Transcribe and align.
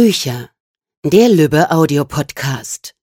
Bücher. 0.00 0.50
Der 1.04 1.28
Lübbe 1.28 1.72
Audiopodcast. 1.72 2.94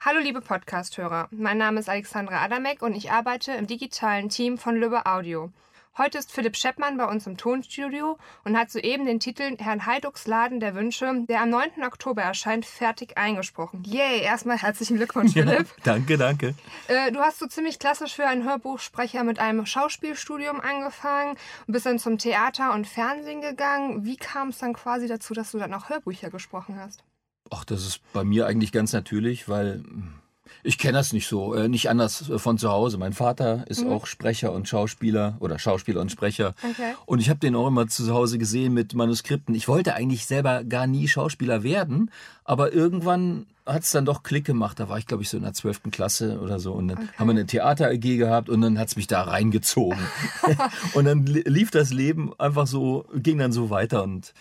Hallo 0.00 0.20
liebe 0.20 0.40
Podcasthörer, 0.40 1.26
mein 1.32 1.58
Name 1.58 1.80
ist 1.80 1.88
Alexandra 1.88 2.44
Adamek 2.44 2.80
und 2.80 2.94
ich 2.94 3.10
arbeite 3.10 3.50
im 3.54 3.66
digitalen 3.66 4.28
Team 4.28 4.56
von 4.56 4.76
Lübbe 4.76 5.04
Audio. 5.04 5.50
Heute 5.96 6.18
ist 6.18 6.32
Philipp 6.32 6.56
Scheppmann 6.56 6.96
bei 6.96 7.04
uns 7.04 7.24
im 7.28 7.36
Tonstudio 7.36 8.18
und 8.42 8.58
hat 8.58 8.68
soeben 8.68 9.06
den 9.06 9.20
Titel 9.20 9.56
Herrn 9.58 9.86
Heiducks 9.86 10.26
Laden 10.26 10.58
der 10.58 10.74
Wünsche, 10.74 11.24
der 11.28 11.40
am 11.40 11.50
9. 11.50 11.84
Oktober 11.86 12.20
erscheint, 12.20 12.66
fertig 12.66 13.16
eingesprochen. 13.16 13.84
Yay, 13.84 14.20
erstmal 14.20 14.58
herzlichen 14.58 14.96
Glückwunsch, 14.96 15.34
Philipp. 15.34 15.68
Ja, 15.68 15.74
danke, 15.84 16.18
danke. 16.18 16.56
Äh, 16.88 17.12
du 17.12 17.20
hast 17.20 17.38
so 17.38 17.46
ziemlich 17.46 17.78
klassisch 17.78 18.16
für 18.16 18.26
einen 18.26 18.42
Hörbuchsprecher 18.42 19.22
mit 19.22 19.38
einem 19.38 19.66
Schauspielstudium 19.66 20.60
angefangen 20.60 21.36
und 21.68 21.72
bist 21.72 21.86
dann 21.86 22.00
zum 22.00 22.18
Theater 22.18 22.74
und 22.74 22.88
Fernsehen 22.88 23.40
gegangen. 23.40 24.04
Wie 24.04 24.16
kam 24.16 24.48
es 24.48 24.58
dann 24.58 24.72
quasi 24.72 25.06
dazu, 25.06 25.32
dass 25.32 25.52
du 25.52 25.58
dann 25.58 25.72
auch 25.74 25.90
Hörbücher 25.90 26.28
gesprochen 26.28 26.76
hast? 26.76 27.04
Ach, 27.52 27.64
das 27.64 27.86
ist 27.86 28.00
bei 28.12 28.24
mir 28.24 28.48
eigentlich 28.48 28.72
ganz 28.72 28.92
natürlich, 28.92 29.48
weil 29.48 29.84
hm, 29.84 30.14
ich 30.62 30.78
kenne 30.78 30.94
das 30.94 31.12
nicht 31.12 31.26
so, 31.26 31.54
äh, 31.54 31.68
nicht 31.68 31.90
anders 31.90 32.28
äh, 32.28 32.38
von 32.38 32.58
zu 32.58 32.70
Hause. 32.70 32.98
Mein 32.98 33.12
Vater 33.12 33.64
ist 33.68 33.84
mhm. 33.84 33.92
auch 33.92 34.06
Sprecher 34.06 34.52
und 34.52 34.68
Schauspieler 34.68 35.36
oder 35.40 35.58
Schauspieler 35.58 36.00
und 36.00 36.10
Sprecher. 36.10 36.54
Okay. 36.62 36.94
Und 37.06 37.20
ich 37.20 37.30
habe 37.30 37.40
den 37.40 37.54
auch 37.56 37.66
immer 37.66 37.86
zu 37.86 38.12
Hause 38.12 38.38
gesehen 38.38 38.74
mit 38.74 38.94
Manuskripten. 38.94 39.54
Ich 39.54 39.68
wollte 39.68 39.94
eigentlich 39.94 40.26
selber 40.26 40.64
gar 40.64 40.86
nie 40.86 41.08
Schauspieler 41.08 41.62
werden, 41.62 42.10
aber 42.44 42.72
irgendwann 42.72 43.46
hat 43.66 43.82
es 43.82 43.90
dann 43.92 44.04
doch 44.04 44.22
Klick 44.22 44.44
gemacht. 44.44 44.78
Da 44.78 44.88
war 44.88 44.98
ich, 44.98 45.06
glaube 45.06 45.22
ich, 45.22 45.28
so 45.28 45.36
in 45.36 45.42
der 45.42 45.54
12. 45.54 45.90
Klasse 45.90 46.40
oder 46.40 46.58
so. 46.58 46.72
Und 46.72 46.88
dann 46.88 46.98
okay. 46.98 47.08
haben 47.18 47.26
wir 47.28 47.32
eine 47.32 47.46
Theater-AG 47.46 48.18
gehabt 48.18 48.48
und 48.48 48.60
dann 48.60 48.78
hat 48.78 48.88
es 48.88 48.96
mich 48.96 49.06
da 49.06 49.22
reingezogen. 49.22 49.98
und 50.94 51.04
dann 51.04 51.24
lief 51.26 51.70
das 51.70 51.92
Leben 51.92 52.32
einfach 52.38 52.66
so, 52.66 53.06
ging 53.14 53.38
dann 53.38 53.52
so 53.52 53.70
weiter. 53.70 54.02
Und 54.02 54.34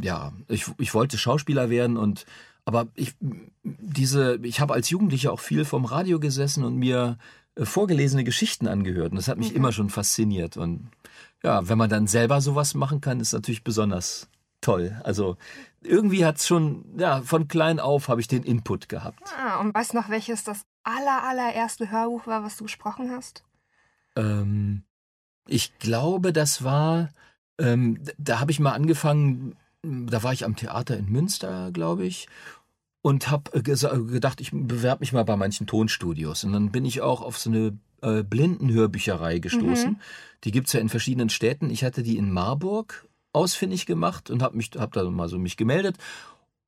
ja, 0.00 0.32
ich, 0.48 0.66
ich 0.78 0.94
wollte 0.94 1.18
Schauspieler 1.18 1.68
werden 1.68 1.96
und 1.96 2.24
aber 2.68 2.88
ich, 2.96 3.14
diese, 3.62 4.38
ich 4.42 4.60
habe 4.60 4.74
als 4.74 4.90
Jugendlicher 4.90 5.32
auch 5.32 5.40
viel 5.40 5.64
vom 5.64 5.86
Radio 5.86 6.20
gesessen 6.20 6.64
und 6.64 6.76
mir 6.76 7.16
äh, 7.54 7.64
vorgelesene 7.64 8.24
Geschichten 8.24 8.68
angehört. 8.68 9.12
Und 9.12 9.16
das 9.16 9.26
hat 9.26 9.38
mich 9.38 9.52
mhm. 9.52 9.56
immer 9.56 9.72
schon 9.72 9.88
fasziniert. 9.88 10.58
Und 10.58 10.90
ja, 11.42 11.66
wenn 11.66 11.78
man 11.78 11.88
dann 11.88 12.06
selber 12.06 12.42
sowas 12.42 12.74
machen 12.74 13.00
kann, 13.00 13.20
ist 13.20 13.32
natürlich 13.32 13.64
besonders 13.64 14.28
toll. 14.60 15.00
Also 15.02 15.38
irgendwie 15.80 16.26
hat 16.26 16.36
es 16.36 16.46
schon, 16.46 16.84
ja, 16.98 17.22
von 17.22 17.48
klein 17.48 17.80
auf 17.80 18.08
habe 18.08 18.20
ich 18.20 18.28
den 18.28 18.42
Input 18.42 18.90
gehabt. 18.90 19.22
Ah, 19.38 19.60
und 19.60 19.74
weißt 19.74 19.94
noch, 19.94 20.10
welches 20.10 20.44
das 20.44 20.66
aller, 20.82 21.22
allererste 21.22 21.90
Hörbuch 21.90 22.26
war, 22.26 22.44
was 22.44 22.58
du 22.58 22.64
gesprochen 22.64 23.10
hast? 23.10 23.44
Ähm, 24.14 24.82
ich 25.46 25.78
glaube, 25.78 26.34
das 26.34 26.64
war, 26.64 27.08
ähm, 27.58 27.98
da 28.18 28.40
habe 28.40 28.50
ich 28.50 28.60
mal 28.60 28.72
angefangen, 28.72 29.56
da 29.82 30.22
war 30.22 30.32
ich 30.32 30.44
am 30.44 30.56
Theater 30.56 30.98
in 30.98 31.10
Münster, 31.10 31.70
glaube 31.72 32.04
ich 32.04 32.28
und 33.02 33.30
habe 33.30 33.52
äh, 33.54 33.62
gedacht, 33.62 34.40
ich 34.40 34.50
bewerbe 34.52 35.00
mich 35.00 35.12
mal 35.12 35.24
bei 35.24 35.36
manchen 35.36 35.66
Tonstudios. 35.66 36.44
Und 36.44 36.52
dann 36.52 36.70
bin 36.70 36.84
ich 36.84 37.00
auch 37.00 37.22
auf 37.22 37.38
so 37.38 37.50
eine 37.50 37.78
äh, 38.02 38.22
Blindenhörbücherei 38.22 39.38
gestoßen. 39.38 39.92
Mhm. 39.92 40.00
Die 40.44 40.50
gibt's 40.50 40.72
ja 40.72 40.80
in 40.80 40.88
verschiedenen 40.88 41.30
Städten. 41.30 41.70
Ich 41.70 41.84
hatte 41.84 42.02
die 42.02 42.16
in 42.16 42.32
Marburg 42.32 43.06
ausfindig 43.32 43.86
gemacht 43.86 44.30
und 44.30 44.42
habe 44.42 44.56
mich 44.56 44.70
hab 44.76 44.92
da 44.92 45.04
mal 45.04 45.28
so 45.28 45.38
mich 45.38 45.56
gemeldet. 45.56 45.96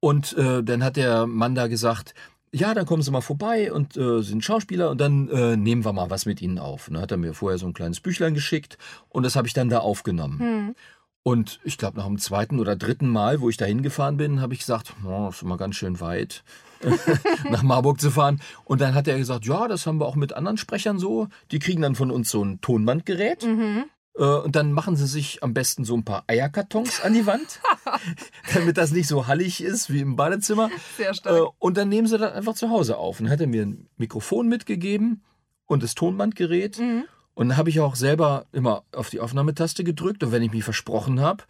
Und 0.01 0.33
äh, 0.37 0.63
dann 0.63 0.83
hat 0.83 0.97
der 0.97 1.27
Mann 1.27 1.55
da 1.55 1.67
gesagt, 1.67 2.15
ja, 2.53 2.75
dann 2.75 2.87
kommen 2.87 3.03
Sie 3.03 3.11
mal 3.11 3.21
vorbei 3.21 3.73
und 3.73 3.97
äh, 3.97 4.23
sind 4.23 4.45
Schauspieler 4.45 4.91
und 4.91 5.01
dann 5.01 5.29
äh, 5.29 5.57
nehmen 5.57 5.85
wir 5.85 5.93
mal 5.93 6.11
was 6.11 6.27
mit 6.27 6.43
Ihnen 6.43 6.59
auf. 6.59 6.89
Und 6.89 6.95
dann 6.95 7.03
hat 7.03 7.13
er 7.13 7.17
mir 7.17 7.35
vorher 7.35 7.59
so 7.59 7.67
ein 7.67 7.75
kleines 7.75 8.01
Büchlein 8.01 8.35
geschickt 8.35 8.77
und 9.09 9.23
das 9.25 9.37
habe 9.37 9.47
ich 9.47 9.55
dann 9.55 9.69
da 9.69 9.79
aufgenommen. 9.79 10.39
Mhm. 10.39 10.75
Und 11.23 11.61
ich 11.65 11.77
glaube, 11.77 11.99
nach 11.99 12.07
dem 12.07 12.19
zweiten 12.19 12.59
oder 12.59 12.77
dritten 12.77 13.09
Mal, 13.09 13.41
wo 13.41 13.51
ich 13.51 13.59
da 13.59 13.67
hingefahren 13.67 14.17
bin, 14.17 14.41
habe 14.41 14.55
ich 14.55 14.61
gesagt, 14.61 14.95
oh, 15.05 15.29
ist 15.29 15.43
immer 15.43 15.59
ganz 15.59 15.77
schön 15.77 16.01
weit, 16.01 16.43
nach 17.51 17.63
Marburg 17.63 18.01
zu 18.01 18.11
fahren. 18.11 18.41
Und 18.65 18.81
dann 18.81 18.95
hat 18.95 19.07
er 19.07 19.19
gesagt, 19.19 19.45
ja, 19.45 19.69
das 19.69 19.87
haben 19.87 20.01
wir 20.01 20.07
auch 20.07 20.17
mit 20.17 20.33
anderen 20.33 20.57
Sprechern 20.57 20.99
so. 20.99 21.29
Die 21.51 21.59
kriegen 21.59 21.83
dann 21.83 21.95
von 21.95 22.11
uns 22.11 22.31
so 22.31 22.43
ein 22.43 22.63
Tonbandgerät. 22.63 23.45
Mhm. 23.45 23.85
Äh, 24.17 24.25
und 24.25 24.57
dann 24.57 24.73
machen 24.73 24.97
sie 24.97 25.07
sich 25.07 25.43
am 25.43 25.53
besten 25.53 25.85
so 25.85 25.95
ein 25.95 26.05
paar 26.05 26.25
Eierkartons 26.27 27.03
an 27.03 27.13
die 27.13 27.27
Wand, 27.27 27.61
damit 28.55 28.79
das 28.79 28.91
nicht 28.91 29.07
so 29.07 29.27
hallig 29.27 29.63
ist 29.63 29.93
wie 29.93 30.01
im 30.01 30.17
Badezimmer. 30.17 30.71
Sehr 30.97 31.13
stark. 31.13 31.37
Äh, 31.37 31.47
und 31.59 31.77
dann 31.77 31.91
nehmen 31.91 32.07
sie 32.07 32.17
das 32.17 32.33
einfach 32.33 32.55
zu 32.55 32.71
Hause 32.71 32.97
auf. 32.97 33.21
Und 33.21 33.27
dann 33.27 33.33
hat 33.33 33.41
er 33.41 33.47
mir 33.47 33.63
ein 33.63 33.89
Mikrofon 33.99 34.49
mitgegeben 34.49 35.23
und 35.67 35.83
das 35.83 35.95
Tonbandgerät. 35.95 36.79
Mhm. 36.79 37.05
Und 37.35 37.51
dann 37.51 37.57
habe 37.57 37.71
ich 37.71 37.81
auch 37.81 37.95
selber 37.95 38.47
immer 38.53 38.85
auf 38.93 39.11
die 39.11 39.21
Aufnahmetaste 39.21 39.85
gedrückt 39.85 40.23
und 40.23 40.33
wenn 40.33 40.43
ich 40.43 40.53
mich 40.53 40.65
versprochen 40.65 41.21
habe, 41.21 41.45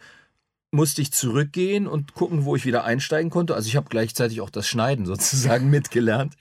musste 0.71 1.01
ich 1.01 1.11
zurückgehen 1.11 1.87
und 1.87 2.13
gucken, 2.13 2.45
wo 2.45 2.55
ich 2.55 2.65
wieder 2.65 2.85
einsteigen 2.85 3.29
konnte. 3.29 3.55
Also 3.55 3.67
ich 3.67 3.75
habe 3.75 3.89
gleichzeitig 3.89 4.41
auch 4.41 4.49
das 4.49 4.67
Schneiden 4.67 5.05
sozusagen 5.07 5.69
mitgelernt. 5.69 6.35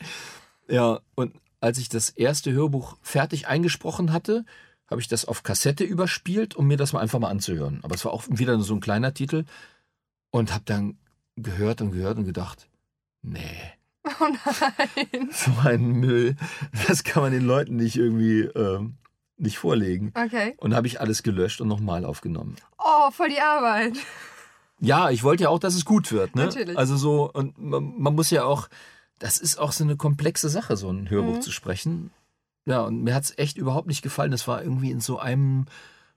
Ja, 0.69 1.01
und 1.17 1.35
als 1.61 1.79
ich 1.79 1.89
das 1.89 2.11
erste 2.11 2.53
Hörbuch 2.53 2.97
fertig 3.03 3.49
eingesprochen 3.49 4.13
hatte, 4.13 4.45
habe 4.89 5.01
ich 5.01 5.09
das 5.09 5.25
auf 5.25 5.43
Kassette 5.43 5.85
überspielt, 5.85 6.57
um 6.57 6.67
mir 6.67 6.77
das 6.77 6.93
mal 6.93 7.01
einfach 7.01 7.19
mal 7.19 7.29
anzuhören. 7.29 7.81
Aber 7.83 7.95
es 7.95 8.05
war 8.05 8.13
auch 8.13 8.25
wieder 8.29 8.59
so 8.61 8.75
ein 8.75 8.81
kleiner 8.81 9.15
Titel 9.15 9.45
und 10.31 10.53
habe 10.53 10.65
dann 10.65 10.99
gehört 11.37 11.81
und 11.81 11.93
gehört 11.93 12.19
und 12.19 12.25
gedacht, 12.25 12.69
nee. 13.23 13.41
Oh 14.05 14.25
nein. 14.25 15.29
So 15.33 15.53
ein 15.63 15.93
Müll. 15.93 16.37
Das 16.89 17.05
kann 17.05 17.23
man 17.23 17.33
den 17.33 17.45
Leuten 17.45 17.77
nicht 17.77 17.97
irgendwie 17.97 18.41
ähm, 18.41 18.97
nicht 19.41 19.59
vorlegen. 19.59 20.13
Okay. 20.15 20.55
Und 20.59 20.75
habe 20.75 20.87
ich 20.87 21.01
alles 21.01 21.23
gelöscht 21.23 21.61
und 21.61 21.69
nochmal 21.69 22.05
aufgenommen. 22.05 22.57
Oh, 22.79 23.11
voll 23.11 23.29
die 23.29 23.41
Arbeit. 23.41 23.95
Ja, 24.81 25.11
ich 25.11 25.23
wollte 25.23 25.45
ja 25.45 25.49
auch, 25.51 25.59
dass 25.59 25.75
es 25.75 25.85
gut 25.85 26.11
wird. 26.11 26.35
Ne? 26.35 26.47
Natürlich. 26.47 26.77
Also 26.77 26.97
so, 26.97 27.31
und 27.31 27.59
man, 27.59 27.95
man 27.99 28.15
muss 28.15 28.31
ja 28.31 28.45
auch, 28.45 28.69
das 29.19 29.39
ist 29.39 29.59
auch 29.59 29.73
so 29.73 29.85
eine 29.85 29.97
komplexe 29.97 30.49
Sache, 30.49 30.77
so 30.77 30.91
ein 30.91 31.11
Hörbuch 31.11 31.37
mhm. 31.37 31.43
zu 31.43 31.53
sprechen. 31.53 32.11
Ja, 32.65 32.83
und 32.83 33.03
mir 33.03 33.15
hat 33.15 33.25
es 33.25 33.39
echt 33.39 33.59
überhaupt 33.59 33.89
nicht 33.89 34.03
gefallen. 34.03 34.31
Das 34.31 34.49
war 34.49 34.63
irgendwie 34.63 34.91
in 34.91 35.01
so 35.01 35.19
einem 35.19 35.67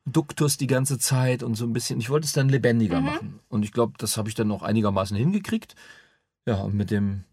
Duktus 0.06 0.58
die 0.58 0.68
ganze 0.68 0.98
Zeit 0.98 1.44
und 1.44 1.56
so 1.56 1.66
ein 1.66 1.74
bisschen. 1.74 2.00
Ich 2.00 2.10
wollte 2.10 2.26
es 2.26 2.34
dann 2.34 2.50
lebendiger 2.50 3.00
mhm. 3.00 3.06
machen. 3.06 3.40
Und 3.50 3.64
ich 3.64 3.72
glaube, 3.72 3.94
das 3.98 4.18
habe 4.18 4.30
ich 4.30 4.36
dann 4.36 4.48
noch 4.48 4.64
einigermaßen 4.64 5.16
hingekriegt. 5.16 5.76
Ja, 6.46 6.62
und 6.62 6.76
mit 6.76 6.92
dem 6.92 7.24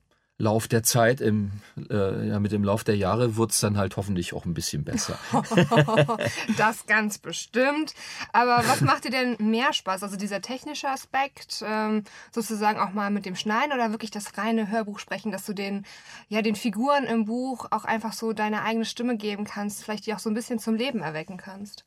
Lauf 0.41 0.69
der 0.69 0.83
Zeit, 0.83 1.21
im, 1.21 1.53
äh, 1.91 2.28
ja, 2.28 2.41
mit 2.41 2.51
dem 2.51 2.65
Lauf 2.65 2.83
der 2.83 2.97
Jahre 2.97 3.37
wird 3.37 3.51
es 3.51 3.61
dann 3.61 3.77
halt 3.77 3.99
hoffentlich 3.99 4.33
auch 4.33 4.47
ein 4.47 4.55
bisschen 4.55 4.84
besser. 4.84 5.19
das 6.56 6.87
ganz 6.87 7.19
bestimmt. 7.19 7.93
Aber 8.33 8.65
was 8.67 8.81
macht 8.81 9.05
dir 9.05 9.11
denn 9.11 9.37
mehr 9.39 9.75
Spaß? 9.75 10.03
Also 10.03 10.17
dieser 10.17 10.41
technische 10.41 10.89
Aspekt, 10.89 11.62
ähm, 11.67 12.05
sozusagen 12.33 12.81
auch 12.81 12.95
mal 12.95 13.11
mit 13.11 13.27
dem 13.27 13.37
Schneiden 13.37 13.75
oder 13.75 13.91
wirklich 13.91 14.11
das 14.11 14.39
reine 14.39 14.71
Hörbuch 14.71 14.99
sprechen, 14.99 15.31
dass 15.31 15.45
du 15.45 15.53
den, 15.53 15.84
ja, 16.29 16.41
den 16.41 16.56
Figuren 16.56 17.05
im 17.05 17.27
Buch 17.27 17.67
auch 17.71 17.84
einfach 17.84 18.15
so 18.15 18.33
deine 18.33 18.62
eigene 18.62 18.87
Stimme 18.87 19.19
geben 19.19 19.45
kannst, 19.45 19.84
vielleicht 19.84 20.06
die 20.06 20.15
auch 20.15 20.21
so 20.21 20.31
ein 20.31 20.34
bisschen 20.34 20.59
zum 20.59 20.75
Leben 20.75 21.00
erwecken 21.00 21.37
kannst? 21.37 21.84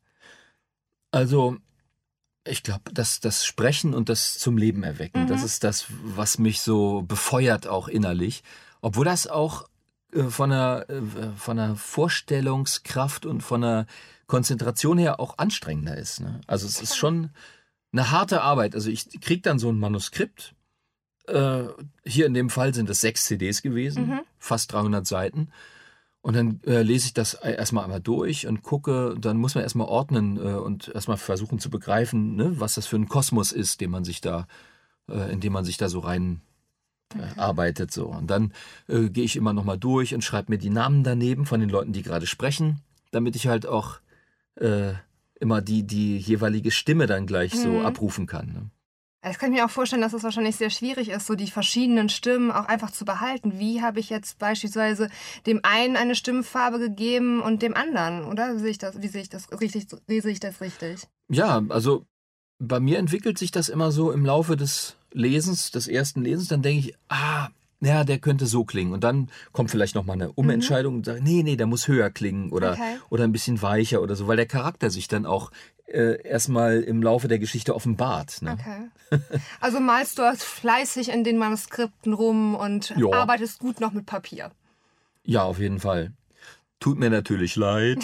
Also 1.09 1.57
ich 2.45 2.63
glaube, 2.63 2.91
das, 2.93 3.19
das 3.19 3.45
Sprechen 3.45 3.93
und 3.93 4.09
das 4.09 4.37
zum 4.37 4.57
Leben 4.57 4.83
erwecken, 4.83 5.23
mhm. 5.23 5.27
das 5.27 5.43
ist 5.43 5.63
das, 5.63 5.85
was 6.03 6.37
mich 6.37 6.61
so 6.61 7.03
befeuert 7.03 7.67
auch 7.67 7.87
innerlich. 7.87 8.43
Obwohl 8.81 9.05
das 9.05 9.27
auch 9.27 9.67
äh, 10.13 10.23
von 10.23 10.49
der, 10.49 10.85
äh, 10.89 11.37
von 11.37 11.57
der 11.57 11.75
Vorstellungskraft 11.75 13.25
und 13.25 13.41
von 13.41 13.61
der 13.61 13.85
Konzentration 14.27 14.97
her 14.97 15.19
auch 15.19 15.37
anstrengender 15.37 15.97
ist. 15.97 16.19
Ne? 16.21 16.41
Also 16.47 16.67
es 16.67 16.81
ist 16.81 16.95
schon 16.95 17.29
eine 17.91 18.11
harte 18.11 18.41
Arbeit. 18.41 18.75
Also 18.75 18.89
ich 18.89 19.21
krieg 19.21 19.43
dann 19.43 19.59
so 19.59 19.71
ein 19.71 19.79
Manuskript. 19.79 20.53
Äh, 21.27 21.63
hier 22.05 22.25
in 22.25 22.33
dem 22.33 22.49
Fall 22.49 22.73
sind 22.73 22.89
es 22.89 22.99
sechs 22.99 23.25
CDs 23.25 23.61
gewesen, 23.61 24.07
mhm. 24.07 24.19
fast 24.39 24.73
300 24.73 25.05
Seiten. 25.05 25.49
Und 26.23 26.37
dann 26.37 26.61
äh, 26.65 26.83
lese 26.83 27.07
ich 27.07 27.13
das 27.13 27.33
erstmal 27.33 27.83
einmal 27.83 27.99
durch 27.99 28.47
und 28.47 28.61
gucke, 28.61 29.13
dann 29.19 29.35
muss 29.35 29.55
man 29.55 29.63
erstmal 29.65 29.87
ordnen 29.87 30.37
äh, 30.37 30.53
und 30.53 30.87
erstmal 30.87 31.17
versuchen 31.17 31.59
zu 31.59 31.69
begreifen, 31.69 32.37
ne, 32.37 32.61
was 32.61 32.75
das 32.75 32.87
für 32.87 32.95
ein 32.95 33.09
Kosmos 33.09 33.51
ist, 33.51 33.81
den 33.81 33.91
man 33.91 34.05
sich 34.05 34.21
da, 34.21 34.47
äh, 35.09 35.33
in 35.33 35.41
dem 35.41 35.51
man 35.51 35.65
sich 35.65 35.75
da 35.75 35.89
so 35.89 35.99
rein 35.99 36.39
äh, 37.13 37.37
arbeitet. 37.37 37.91
So. 37.91 38.05
Und 38.05 38.27
dann 38.27 38.53
äh, 38.87 39.09
gehe 39.09 39.25
ich 39.25 39.35
immer 39.35 39.51
nochmal 39.51 39.77
durch 39.77 40.15
und 40.15 40.23
schreibe 40.23 40.53
mir 40.53 40.57
die 40.57 40.69
Namen 40.69 41.03
daneben 41.03 41.45
von 41.45 41.59
den 41.59 41.69
Leuten, 41.69 41.91
die 41.91 42.03
gerade 42.03 42.25
sprechen, 42.25 42.79
damit 43.11 43.35
ich 43.35 43.47
halt 43.47 43.65
auch 43.65 43.99
äh, 44.55 44.93
immer 45.41 45.61
die, 45.61 45.83
die 45.83 46.17
jeweilige 46.17 46.71
Stimme 46.71 47.05
dann 47.05 47.27
gleich 47.27 47.53
mhm. 47.53 47.59
so 47.59 47.81
abrufen 47.81 48.27
kann. 48.27 48.47
Ne? 48.47 48.69
Ich 49.29 49.37
kann 49.37 49.51
mir 49.51 49.65
auch 49.65 49.69
vorstellen, 49.69 50.01
dass 50.01 50.13
es 50.13 50.23
wahrscheinlich 50.23 50.57
sehr 50.57 50.69
schwierig 50.69 51.09
ist, 51.09 51.27
so 51.27 51.35
die 51.35 51.49
verschiedenen 51.49 52.09
Stimmen 52.09 52.51
auch 52.51 52.65
einfach 52.65 52.91
zu 52.91 53.05
behalten. 53.05 53.57
Wie 53.57 53.81
habe 53.81 53.99
ich 53.99 54.09
jetzt 54.09 54.37
beispielsweise 54.37 55.09
dem 55.45 55.61
einen 55.63 55.95
eine 55.95 56.15
Stimmfarbe 56.15 56.77
gegeben 56.79 57.41
und 57.41 57.61
dem 57.61 57.73
anderen, 57.73 58.25
oder? 58.25 58.55
Wie 58.55 58.59
sehe 58.59 58.71
ich 58.71 58.77
das, 58.77 59.01
wie 59.01 59.07
sehe 59.07 59.21
ich 59.21 59.29
das 59.29 59.49
richtig? 59.51 59.87
Wie 60.07 60.19
sehe 60.19 60.31
ich 60.31 60.39
das 60.41 60.59
richtig? 60.59 61.07
Ja, 61.29 61.61
also 61.69 62.05
bei 62.59 62.79
mir 62.79 62.97
entwickelt 62.99 63.37
sich 63.37 63.51
das 63.51 63.69
immer 63.69 63.91
so 63.91 64.11
im 64.11 64.25
Laufe 64.25 64.57
des 64.57 64.97
Lesens, 65.11 65.71
des 65.71 65.87
ersten 65.87 66.23
Lesens, 66.23 66.47
dann 66.49 66.61
denke 66.61 66.87
ich, 66.87 66.95
ah, 67.07 67.49
ja, 67.83 68.03
der 68.03 68.17
könnte 68.19 68.45
so 68.45 68.63
klingen. 68.65 68.93
Und 68.93 69.03
dann 69.03 69.29
kommt 69.51 69.71
vielleicht 69.71 69.95
noch 69.95 70.05
mal 70.05 70.13
eine 70.13 70.31
Umentscheidung 70.31 70.95
und 70.95 71.05
sagt, 71.05 71.21
nee, 71.23 71.43
nee, 71.43 71.55
der 71.55 71.67
muss 71.67 71.87
höher 71.87 72.09
klingen 72.09 72.51
oder, 72.51 72.75
Mhm. 72.75 72.81
Okay. 72.81 72.97
oder 73.09 73.23
ein 73.25 73.31
bisschen 73.31 73.61
weicher 73.61 74.01
oder 74.01 74.15
so, 74.15 74.27
weil 74.27 74.37
der 74.37 74.45
Charakter 74.45 74.89
sich 74.89 75.07
dann 75.07 75.25
auch 75.25 75.51
äh, 75.87 76.21
erstmal 76.27 76.81
im 76.81 77.03
Laufe 77.03 77.27
der 77.27 77.39
Geschichte 77.39 77.75
offenbart. 77.75 78.41
Ne? 78.41 78.57
Okay. 78.59 79.19
Also 79.59 79.79
malst 79.79 80.17
du 80.17 80.33
fleißig 80.35 81.09
in 81.09 81.23
den 81.23 81.37
Manuskripten 81.37 82.13
rum 82.13 82.55
und 82.55 82.93
Ja. 82.97 83.11
arbeitest 83.11 83.59
gut 83.59 83.79
noch 83.79 83.91
mit 83.91 84.05
Papier. 84.05 84.51
Ja, 85.25 85.43
auf 85.43 85.59
jeden 85.59 85.79
Fall. 85.79 86.11
Tut 86.83 86.99
mir 86.99 87.09
natürlich 87.09 87.55
leid, 87.55 87.99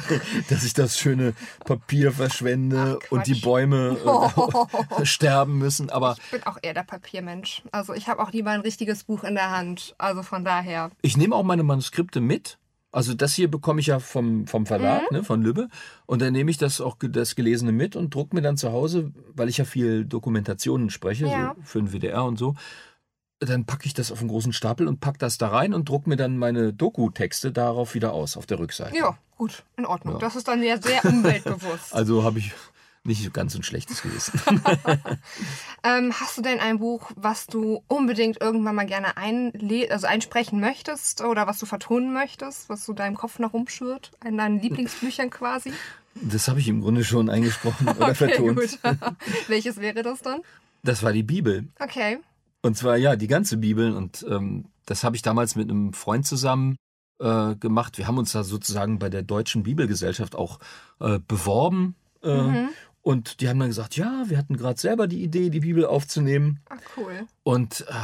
dass 0.50 0.62
ich 0.62 0.72
das 0.72 0.96
schöne 0.96 1.34
Papier 1.64 2.12
verschwende 2.12 3.00
Ach, 3.02 3.10
und 3.10 3.26
die. 3.26 3.34
Bäume 3.34 3.96
äh, 5.00 5.04
sterben 5.04 5.58
müssen. 5.58 5.90
Aber 5.90 6.14
Ich 6.22 6.30
bin 6.30 6.44
auch 6.44 6.56
eher 6.62 6.72
der 6.72 6.84
Papiermensch. 6.84 7.62
Also 7.72 7.92
ich 7.92 8.06
habe 8.06 8.22
auch 8.22 8.30
lieber 8.30 8.50
ein 8.50 8.60
richtiges 8.60 9.02
Buch 9.02 9.24
in 9.24 9.34
der 9.34 9.50
Hand. 9.50 9.96
Also 9.98 10.22
von 10.22 10.44
daher. 10.44 10.92
ich 11.02 11.16
nehme 11.16 11.34
auch 11.34 11.42
meine 11.42 11.64
Manuskripte 11.64 12.20
mit. 12.20 12.58
Also 12.92 13.14
das 13.14 13.34
hier 13.34 13.50
bekomme 13.50 13.80
ich 13.80 13.88
ja 13.88 13.98
vom, 13.98 14.46
vom 14.46 14.64
Verlag, 14.64 15.10
ne, 15.10 15.24
von 15.24 15.42
Lübbe. 15.42 15.68
Und 16.06 16.22
dann 16.22 16.32
nehme 16.32 16.52
ich 16.52 16.56
das 16.58 16.80
auch 16.80 16.96
das 17.00 17.34
Gelesene 17.34 17.72
mit 17.72 17.96
und 17.96 18.14
druck 18.14 18.32
mir 18.32 18.42
dann 18.42 18.56
zu 18.56 18.70
Hause, 18.70 19.10
weil 19.34 19.48
ich 19.48 19.58
ja 19.58 19.64
viel 19.64 20.04
Dokumentationen 20.04 20.90
spreche, 20.90 21.26
Ja. 21.26 21.54
so 21.56 21.62
für 21.64 21.78
den 21.82 21.92
WDR 21.92 22.22
und 22.24 22.36
so. 22.38 22.54
Dann 23.40 23.64
packe 23.64 23.86
ich 23.86 23.94
das 23.94 24.12
auf 24.12 24.20
einen 24.20 24.28
großen 24.28 24.52
Stapel 24.52 24.86
und 24.86 25.00
packe 25.00 25.18
das 25.18 25.38
da 25.38 25.48
rein 25.48 25.72
und 25.72 25.88
druck 25.88 26.06
mir 26.06 26.16
dann 26.16 26.36
meine 26.36 26.74
Doku-Texte 26.74 27.52
darauf 27.52 27.94
wieder 27.94 28.12
aus, 28.12 28.36
auf 28.36 28.44
der 28.44 28.58
Rückseite. 28.58 28.96
Ja, 28.96 29.16
gut, 29.38 29.64
in 29.78 29.86
Ordnung. 29.86 30.14
Ja. 30.14 30.20
Das 30.20 30.36
ist 30.36 30.46
dann 30.46 30.62
ja 30.62 30.80
sehr 30.80 31.04
umweltbewusst. 31.04 31.92
Also 31.92 32.22
habe 32.22 32.38
ich 32.38 32.52
nicht 33.02 33.32
ganz 33.32 33.54
so 33.54 33.58
ein 33.58 33.62
schlechtes 33.62 34.02
Gewissen. 34.02 34.40
ähm, 35.82 36.12
hast 36.20 36.36
du 36.36 36.42
denn 36.42 36.60
ein 36.60 36.78
Buch, 36.78 37.10
was 37.16 37.46
du 37.46 37.82
unbedingt 37.88 38.40
irgendwann 38.40 38.74
mal 38.74 38.84
gerne 38.84 39.16
einle 39.16 39.90
also 39.90 40.06
einsprechen 40.06 40.60
möchtest 40.60 41.22
oder 41.22 41.46
was 41.46 41.58
du 41.58 41.66
vertonen 41.66 42.12
möchtest, 42.12 42.68
was 42.68 42.84
so 42.84 42.92
deinem 42.92 43.16
Kopf 43.16 43.38
noch 43.38 43.54
rumschwirrt? 43.54 44.12
In 44.24 44.36
deinen 44.36 44.60
Lieblingsbüchern 44.60 45.30
quasi? 45.30 45.72
Das 46.14 46.48
habe 46.48 46.60
ich 46.60 46.68
im 46.68 46.82
Grunde 46.82 47.04
schon 47.04 47.30
eingesprochen 47.30 47.88
oder 47.88 48.14
vertont. 48.14 48.58
gut. 48.58 48.78
Welches 49.48 49.78
wäre 49.78 50.02
das 50.02 50.20
dann? 50.20 50.42
Das 50.82 51.02
war 51.02 51.12
die 51.12 51.22
Bibel. 51.22 51.68
Okay. 51.78 52.18
Und 52.62 52.76
zwar 52.76 52.96
ja, 52.96 53.16
die 53.16 53.26
ganze 53.26 53.56
Bibel. 53.56 53.92
Und 53.92 54.24
ähm, 54.28 54.66
das 54.86 55.04
habe 55.04 55.16
ich 55.16 55.22
damals 55.22 55.56
mit 55.56 55.70
einem 55.70 55.92
Freund 55.92 56.26
zusammen 56.26 56.76
äh, 57.20 57.54
gemacht. 57.56 57.98
Wir 57.98 58.06
haben 58.06 58.18
uns 58.18 58.32
da 58.32 58.44
sozusagen 58.44 58.98
bei 58.98 59.08
der 59.08 59.22
Deutschen 59.22 59.62
Bibelgesellschaft 59.62 60.34
auch 60.34 60.58
äh, 61.00 61.18
beworben. 61.26 61.94
Äh, 62.22 62.42
Mhm. 62.42 62.68
Und 63.02 63.40
die 63.40 63.48
haben 63.48 63.58
dann 63.58 63.68
gesagt, 63.68 63.96
ja, 63.96 64.24
wir 64.26 64.36
hatten 64.36 64.58
gerade 64.58 64.78
selber 64.78 65.06
die 65.06 65.22
Idee, 65.22 65.48
die 65.48 65.60
Bibel 65.60 65.86
aufzunehmen. 65.86 66.60
Ach, 66.68 66.76
cool. 66.98 67.26
Und 67.44 67.86
äh, 67.88 67.94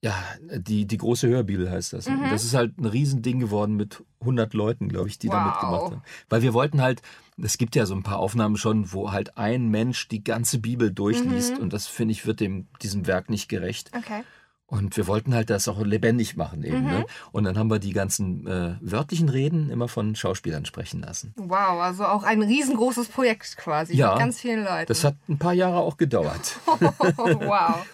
ja, 0.00 0.14
die, 0.40 0.86
die 0.86 0.96
große 0.96 1.26
Hörbibel 1.26 1.70
heißt 1.70 1.92
das. 1.92 2.08
Mhm. 2.08 2.30
Das 2.30 2.44
ist 2.44 2.54
halt 2.54 2.78
ein 2.78 2.84
Riesending 2.84 3.40
geworden 3.40 3.74
mit 3.74 4.04
100 4.20 4.54
Leuten, 4.54 4.88
glaube 4.88 5.08
ich, 5.08 5.18
die 5.18 5.28
da 5.28 5.44
Wow. 5.44 5.44
mitgemacht 5.46 5.92
haben. 5.92 6.02
Weil 6.28 6.42
wir 6.42 6.54
wollten 6.54 6.80
halt, 6.80 7.02
es 7.42 7.58
gibt 7.58 7.74
ja 7.74 7.84
so 7.84 7.94
ein 7.94 8.04
paar 8.04 8.18
Aufnahmen 8.18 8.56
schon, 8.56 8.92
wo 8.92 9.10
halt 9.10 9.36
ein 9.36 9.68
Mensch 9.68 10.06
die 10.08 10.22
ganze 10.22 10.58
Bibel 10.60 10.92
durchliest. 10.92 11.56
Mhm. 11.56 11.62
Und 11.62 11.72
das, 11.72 11.88
finde 11.88 12.12
ich, 12.12 12.26
wird 12.26 12.38
dem, 12.40 12.68
diesem 12.80 13.06
Werk 13.08 13.28
nicht 13.28 13.48
gerecht. 13.48 13.90
Okay. 13.96 14.22
Und 14.70 14.96
wir 14.98 15.06
wollten 15.06 15.34
halt 15.34 15.48
das 15.48 15.66
auch 15.66 15.80
lebendig 15.80 16.36
machen 16.36 16.62
eben. 16.62 16.82
Mhm. 16.82 16.90
Ne? 16.90 17.06
Und 17.32 17.44
dann 17.44 17.58
haben 17.58 17.70
wir 17.70 17.78
die 17.78 17.94
ganzen 17.94 18.46
äh, 18.46 18.76
wörtlichen 18.80 19.30
Reden 19.30 19.70
immer 19.70 19.88
von 19.88 20.14
Schauspielern 20.14 20.66
sprechen 20.66 21.00
lassen. 21.00 21.32
Wow, 21.36 21.80
also 21.80 22.04
auch 22.04 22.22
ein 22.22 22.42
riesengroßes 22.42 23.08
Projekt 23.08 23.56
quasi. 23.56 23.96
Ja. 23.96 24.10
Mit 24.10 24.18
ganz 24.18 24.40
vielen 24.40 24.64
Leuten. 24.64 24.86
Das 24.86 25.02
hat 25.04 25.16
ein 25.28 25.38
paar 25.38 25.54
Jahre 25.54 25.78
auch 25.78 25.96
gedauert. 25.96 26.60
wow. 26.66 27.84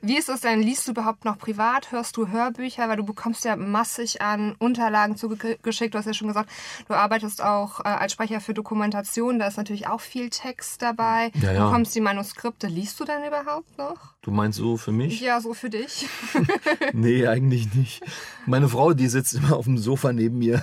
Wie 0.00 0.16
ist 0.16 0.28
es 0.28 0.40
denn? 0.40 0.62
Liest 0.62 0.86
du 0.88 0.92
überhaupt 0.92 1.24
noch 1.24 1.38
privat? 1.38 1.92
Hörst 1.92 2.16
du 2.16 2.28
Hörbücher? 2.28 2.88
Weil 2.88 2.96
du 2.96 3.04
bekommst 3.04 3.44
ja 3.44 3.56
massig 3.56 4.22
an 4.22 4.54
Unterlagen 4.58 5.16
zugeschickt. 5.16 5.94
Du 5.94 5.98
hast 5.98 6.06
ja 6.06 6.14
schon 6.14 6.28
gesagt, 6.28 6.50
du 6.88 6.94
arbeitest 6.94 7.42
auch 7.42 7.80
äh, 7.80 7.88
als 7.88 8.12
Sprecher 8.12 8.40
für 8.40 8.54
Dokumentation. 8.54 9.38
Da 9.38 9.46
ist 9.46 9.56
natürlich 9.56 9.86
auch 9.88 10.00
viel 10.00 10.30
Text 10.30 10.80
dabei. 10.82 11.30
Ja, 11.34 11.40
Du 11.52 11.54
ja. 11.58 11.64
bekommst 11.66 11.94
die 11.94 12.00
Manuskripte. 12.00 12.66
Liest 12.68 12.98
du 13.00 13.04
denn 13.04 13.22
überhaupt 13.24 13.76
noch? 13.78 14.14
Du 14.22 14.30
meinst 14.30 14.58
so 14.58 14.76
für 14.76 14.92
mich? 14.92 15.20
Ja, 15.20 15.40
so 15.40 15.52
für 15.54 15.70
dich. 15.70 16.06
Nee, 16.92 17.26
eigentlich 17.26 17.74
nicht. 17.74 18.02
Meine 18.46 18.68
Frau, 18.68 18.92
die 18.92 19.08
sitzt 19.08 19.34
immer 19.34 19.56
auf 19.56 19.64
dem 19.64 19.78
Sofa 19.78 20.12
neben 20.12 20.38
mir 20.38 20.62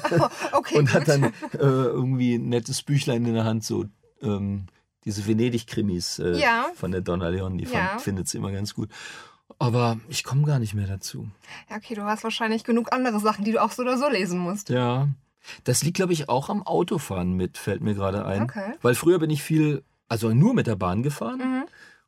Okay, 0.51 0.77
und 0.77 0.93
hat 0.93 1.05
gut. 1.05 1.09
dann 1.09 1.23
äh, 1.53 1.57
irgendwie 1.59 2.35
ein 2.35 2.49
nettes 2.49 2.83
Büchlein 2.83 3.25
in 3.25 3.33
der 3.33 3.45
Hand, 3.45 3.63
so 3.63 3.85
ähm, 4.21 4.67
diese 5.06 5.25
Venedig-Krimis 5.28 6.19
äh, 6.19 6.38
Ja. 6.38 6.68
von 6.75 6.92
der 6.92 7.01
Donna 7.01 7.30
Leon, 7.30 7.57
die 7.57 7.66
Ja. 7.66 7.98
findet 8.00 8.28
sie 8.28 8.38
immer 8.38 8.51
ganz 8.51 8.74
gut. 8.74 8.90
Aber 9.57 10.00
ich 10.07 10.24
komme 10.24 10.44
gar 10.46 10.60
nicht 10.60 10.74
mehr 10.74 10.88
dazu. 10.88 11.28
Ja, 11.69 11.78
okay, 11.78 11.96
du 11.96 12.04
hast 12.04 12.24
wahrscheinlich 12.24 12.63
genug 12.63 12.94
andere 12.94 13.19
Sachen, 13.19 13.44
die 13.44 13.51
du 13.51 13.62
auch 13.62 13.72
so 13.72 13.81
oder 13.81 13.98
so 13.98 14.07
lesen 14.10 14.40
musst. 14.40 14.69
Ja. 14.69 15.07
Das 15.63 15.84
liegt, 15.84 15.96
glaube 15.98 16.13
ich, 16.13 16.30
auch 16.30 16.50
am 16.50 16.63
Autofahren 16.63 17.34
mit, 17.34 17.57
fällt 17.57 17.81
mir 17.81 17.96
gerade 17.96 18.25
ein. 18.25 18.44
Okay. 18.44 18.74
Weil 18.81 18.94
früher 18.96 19.19
bin 19.19 19.30
ich 19.30 19.42
viel, 19.42 19.84
also 20.07 20.34
nur 20.34 20.54
mit 20.54 20.68
der 20.68 20.75
Bahn 20.75 21.01
gefahren. 21.01 21.40
Mhm. 21.40 21.63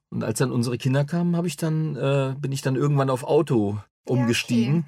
Und 0.10 0.24
als 0.24 0.40
dann 0.40 0.52
unsere 0.52 0.78
Kinder 0.78 1.06
kamen, 1.06 1.36
habe 1.36 1.48
ich 1.48 1.58
dann, 1.58 1.96
äh, 1.96 2.36
bin 2.38 2.52
ich 2.52 2.62
dann 2.62 2.76
irgendwann 2.76 3.10
auf 3.10 3.24
Auto 3.24 3.80
umgestiegen. 4.06 4.76
Ja, 4.76 4.84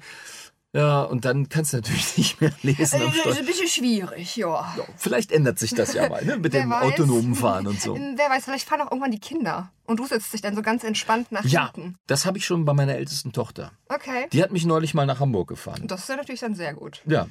und 1.04 1.24
dann 1.24 1.48
kannst 1.48 1.72
du 1.72 1.76
natürlich 1.76 2.18
nicht 2.18 2.40
mehr 2.40 2.52
lesen 2.62 3.00
am 3.00 3.12
Äh, 3.12 3.30
ist 3.30 3.38
ein 3.38 3.46
bisschen 3.46 3.68
schwierig, 3.68 4.36
ja. 4.36 4.74
Ja, 4.76 4.84
vielleicht 4.96 5.30
ändert 5.30 5.58
sich 5.58 5.74
das 5.74 5.94
ja 5.94 6.08
mal, 6.08 6.24
ne? 6.24 6.36
Mit 6.36 6.52
Wer 6.52 6.62
dem 6.62 6.70
weiß. 6.70 6.82
autonomen 6.82 7.34
Fahren 7.36 7.66
und 7.68 7.80
so. 7.80 7.94
Wer 7.94 8.28
weiß, 8.28 8.44
vielleicht 8.44 8.68
fahren 8.68 8.80
auch 8.80 8.90
irgendwann 8.90 9.12
die 9.12 9.20
Kinder. 9.20 9.70
Und 9.86 10.00
du 10.00 10.06
setzt 10.06 10.32
dich 10.32 10.40
dann 10.40 10.54
so 10.54 10.62
ganz 10.62 10.82
entspannt 10.84 11.30
nach 11.30 11.44
Ja, 11.44 11.70
hinten. 11.74 11.96
das 12.06 12.24
habe 12.26 12.38
ich 12.38 12.46
schon 12.46 12.64
bei 12.64 12.72
meiner 12.72 12.94
ältesten 12.94 13.32
Tochter. 13.32 13.72
Okay. 13.88 14.28
Die 14.32 14.42
hat 14.42 14.50
mich 14.50 14.64
neulich 14.64 14.94
mal 14.94 15.04
nach 15.06 15.20
Hamburg 15.20 15.48
gefahren. 15.48 15.86
Das 15.86 16.00
ist 16.00 16.08
ja 16.08 16.16
natürlich 16.16 16.40
dann 16.40 16.54
sehr 16.54 16.72
gut. 16.74 17.02
Ja, 17.06 17.26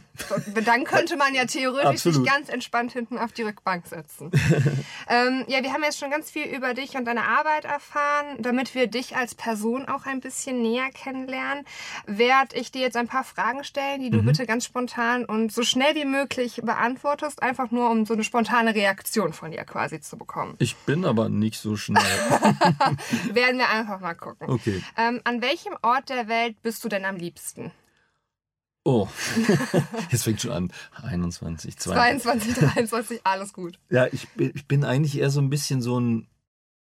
Dann 0.65 0.83
könnte 0.83 1.17
man 1.17 1.33
ja 1.33 1.45
theoretisch 1.45 1.89
Absolut. 2.05 2.17
sich 2.23 2.25
ganz 2.31 2.49
entspannt 2.49 2.91
hinten 2.93 3.17
auf 3.17 3.31
die 3.31 3.41
Rückbank 3.41 3.87
setzen. 3.87 4.29
ähm, 5.09 5.45
ja, 5.47 5.63
wir 5.63 5.73
haben 5.73 5.83
jetzt 5.83 5.99
schon 5.99 6.11
ganz 6.11 6.29
viel 6.31 6.45
über 6.45 6.73
dich 6.73 6.95
und 6.95 7.05
deine 7.05 7.23
Arbeit 7.27 7.65
erfahren. 7.65 8.37
Damit 8.39 8.75
wir 8.75 8.87
dich 8.87 9.15
als 9.15 9.35
Person 9.35 9.87
auch 9.87 10.05
ein 10.05 10.19
bisschen 10.21 10.61
näher 10.61 10.89
kennenlernen, 10.93 11.65
werde 12.05 12.55
ich 12.55 12.71
dir 12.71 12.81
jetzt 12.81 12.97
ein 12.97 13.07
paar 13.07 13.23
Fragen 13.23 13.63
stellen, 13.63 14.01
die 14.01 14.09
du 14.11 14.21
Mhm. 14.21 14.25
bitte 14.27 14.45
ganz 14.45 14.63
spontan 14.65 15.25
und 15.25 15.51
so 15.51 15.63
schnell 15.63 15.95
wie 15.95 16.05
möglich 16.05 16.61
beantwortest. 16.63 17.41
Einfach 17.41 17.71
nur, 17.71 17.89
um 17.89 18.05
so 18.05 18.13
eine 18.13 18.23
spontane 18.23 18.75
Reaktion 18.75 19.33
von 19.33 19.51
dir 19.51 19.63
quasi 19.65 19.99
zu 20.01 20.17
bekommen. 20.17 20.55
ich 20.59 20.75
bin 20.77 21.03
aber 21.05 21.29
nicht 21.29 21.59
so 21.59 21.75
schnell. 21.75 22.03
Werden 23.33 23.57
wir 23.57 23.69
einfach 23.69 23.99
mal 23.99 24.13
gucken. 24.15 24.49
Okay. 24.49 24.81
Ähm, 24.97 25.21
an 25.23 25.41
welchem 25.41 25.73
Ort 25.81 26.09
der 26.09 26.27
Welt 26.27 26.61
bist 26.61 26.83
du 26.83 26.89
denn 26.89 27.05
am 27.05 27.15
liebsten? 27.15 27.71
Oh, 28.85 29.07
jetzt 30.11 30.23
fängt 30.25 30.41
schon 30.41 30.51
an. 30.51 30.71
21, 31.01 31.77
22. 31.77 32.53
22, 32.53 32.73
23, 32.73 33.21
alles 33.23 33.53
gut. 33.53 33.79
Ja, 33.89 34.07
ich, 34.11 34.27
bin- 34.29 34.51
ich 34.53 34.67
bin 34.67 34.83
eigentlich 34.83 35.17
eher 35.17 35.29
so 35.29 35.39
ein 35.39 35.49
bisschen 35.49 35.81
so 35.81 35.99
ein 35.99 36.27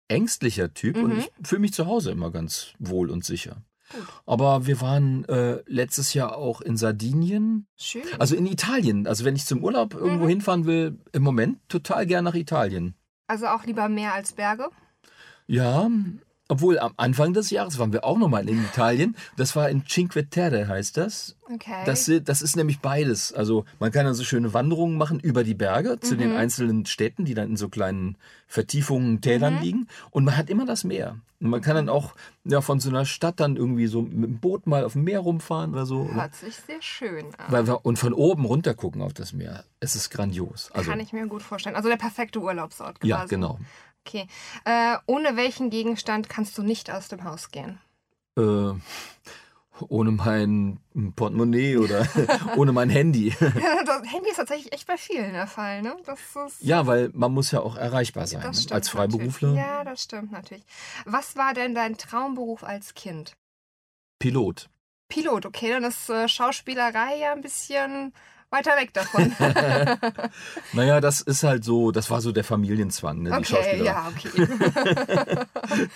ängstlicher 0.08 0.75
Typ 0.75 0.96
und 0.96 1.14
Mhm. 1.14 1.19
ich 1.19 1.31
fühle 1.49 1.60
mich 1.60 1.72
zu 1.75 1.87
Hause 1.87 2.10
immer 2.10 2.31
ganz 2.31 2.72
wohl 2.78 3.10
und 3.10 3.25
sicher. 3.25 3.62
Gut. 3.92 4.04
Aber 4.26 4.66
wir 4.66 4.80
waren 4.80 5.25
äh, 5.26 5.62
letztes 5.66 6.12
Jahr 6.12 6.37
auch 6.37 6.61
in 6.61 6.76
Sardinien, 6.76 7.68
Schön. 7.76 8.02
also 8.18 8.35
in 8.35 8.47
Italien. 8.47 9.06
Also 9.06 9.25
wenn 9.25 9.37
ich 9.37 9.47
zum 9.47 9.62
Urlaub 9.62 9.94
irgendwo 9.94 10.25
Mhm. 10.25 10.28
hinfahren 10.28 10.64
will, 10.66 10.99
im 11.12 11.23
Moment 11.23 11.61
total 11.68 12.04
gern 12.06 12.25
nach 12.25 12.35
Italien. 12.35 12.97
Also 13.28 13.47
auch 13.47 13.64
lieber 13.64 13.88
Meer 13.88 14.12
als 14.12 14.32
Berge? 14.32 14.70
Ja, 15.46 15.88
obwohl 16.48 16.78
am 16.78 16.92
Anfang 16.96 17.32
des 17.32 17.50
Jahres 17.50 17.78
waren 17.80 17.92
wir 17.92 18.04
auch 18.04 18.18
nochmal 18.18 18.48
in 18.48 18.64
Italien. 18.64 19.16
Das 19.36 19.56
war 19.56 19.68
in 19.68 19.84
Cinque 19.84 20.28
Terre, 20.30 20.68
heißt 20.68 20.96
das. 20.96 21.36
Okay. 21.52 21.82
Das, 21.86 22.08
das 22.22 22.40
ist 22.40 22.54
nämlich 22.56 22.78
beides. 22.78 23.32
Also 23.32 23.64
man 23.80 23.90
kann 23.90 24.06
also 24.06 24.22
schöne 24.22 24.54
Wanderungen 24.54 24.96
machen 24.96 25.18
über 25.18 25.42
die 25.42 25.54
Berge 25.54 25.98
zu 25.98 26.16
den 26.16 26.30
Mhm. 26.30 26.36
einzelnen 26.36 26.86
Städten, 26.86 27.24
die 27.24 27.34
dann 27.34 27.50
in 27.50 27.56
so 27.56 27.68
kleinen 27.68 28.16
Vertiefungen, 28.46 29.20
Tälern 29.20 29.56
Mhm. 29.56 29.60
liegen. 29.62 29.88
Und 30.12 30.24
man 30.24 30.36
hat 30.36 30.48
immer 30.48 30.66
das 30.66 30.84
Meer. 30.84 31.18
Und 31.40 31.50
man 31.50 31.60
kann 31.62 31.74
dann 31.74 31.88
auch 31.88 32.14
ja, 32.44 32.60
von 32.60 32.78
so 32.78 32.90
einer 32.90 33.04
Stadt 33.06 33.40
dann 33.40 33.56
irgendwie 33.56 33.88
so 33.88 34.02
mit 34.02 34.12
dem 34.30 34.38
Boot 34.38 34.68
mal 34.68 34.84
auf 34.84 34.92
dem 34.92 35.02
Meer 35.02 35.20
rumfahren 35.20 35.72
oder 35.72 35.84
so. 35.84 36.08
Hört 36.14 36.36
sich 36.36 36.54
sehr 36.54 36.80
schön 36.80 37.26
an. 37.38 37.68
Und 37.82 37.98
von 37.98 38.12
oben 38.14 38.44
runter 38.44 38.74
gucken 38.74 39.02
auf 39.02 39.12
das 39.12 39.32
Meer. 39.32 39.64
Es 39.80 39.96
ist 39.96 40.10
grandios. 40.10 40.70
Also, 40.72 40.90
Kann 40.92 41.00
ich 41.00 41.12
mir 41.12 41.26
gut 41.26 41.42
vorstellen. 41.42 41.74
Also 41.74 41.88
der 41.88 41.96
perfekte 41.96 42.40
Urlaubsort 42.40 43.00
quasi. 43.00 43.10
ja, 43.10 43.24
genau. 43.26 43.58
Okay. 44.06 44.28
Äh, 44.64 44.96
ohne 45.06 45.36
welchen 45.36 45.68
Gegenstand 45.70 46.28
kannst 46.28 46.56
du 46.58 46.62
nicht 46.62 46.90
aus 46.92 47.08
dem 47.08 47.25
Haus 47.25 47.50
gehen? 47.50 47.80
Äh, 48.38 48.72
ohne 49.88 50.10
mein 50.12 50.78
Portemonnaie 51.16 51.76
oder 51.76 52.06
ohne 52.56 52.72
mein 52.72 52.88
Handy. 52.88 53.30
das 53.40 54.12
Handy 54.12 54.30
ist 54.30 54.36
tatsächlich 54.36 54.72
echt 54.72 54.86
bei 54.86 54.96
vielen 54.96 55.32
der 55.32 55.48
Fall, 55.48 55.82
ne? 55.82 55.96
Ja, 56.60 56.86
weil 56.86 57.10
man 57.14 57.32
muss 57.32 57.50
ja 57.50 57.60
auch 57.60 57.76
erreichbar 57.76 58.26
sein. 58.26 58.42
ne? 58.42 58.52
Als 58.70 58.88
Freiberufler. 58.88 59.48
Natürlich. 59.48 59.66
Ja, 59.66 59.84
das 59.84 60.02
stimmt 60.02 60.30
natürlich. 60.30 60.64
Was 61.04 61.36
war 61.36 61.52
denn 61.52 61.75
dein 61.75 61.98
Traumberuf 61.98 62.62
als 62.62 62.94
Kind? 62.94 63.36
Pilot. 64.18 64.70
Pilot, 65.08 65.46
okay, 65.46 65.70
dann 65.70 65.84
ist 65.84 66.08
äh, 66.10 66.28
Schauspielerei 66.28 67.18
ja 67.18 67.32
ein 67.32 67.42
bisschen 67.42 68.12
weiter 68.56 68.76
weg 68.76 68.92
davon. 68.92 69.32
Naja, 70.72 71.00
das 71.00 71.20
ist 71.20 71.42
halt 71.42 71.64
so, 71.64 71.90
das 71.90 72.10
war 72.10 72.20
so 72.20 72.32
der 72.32 72.44
Familienzwang, 72.44 73.22
ne, 73.22 73.32
okay, 73.32 73.82
ja, 73.84 74.08
okay. 74.08 75.46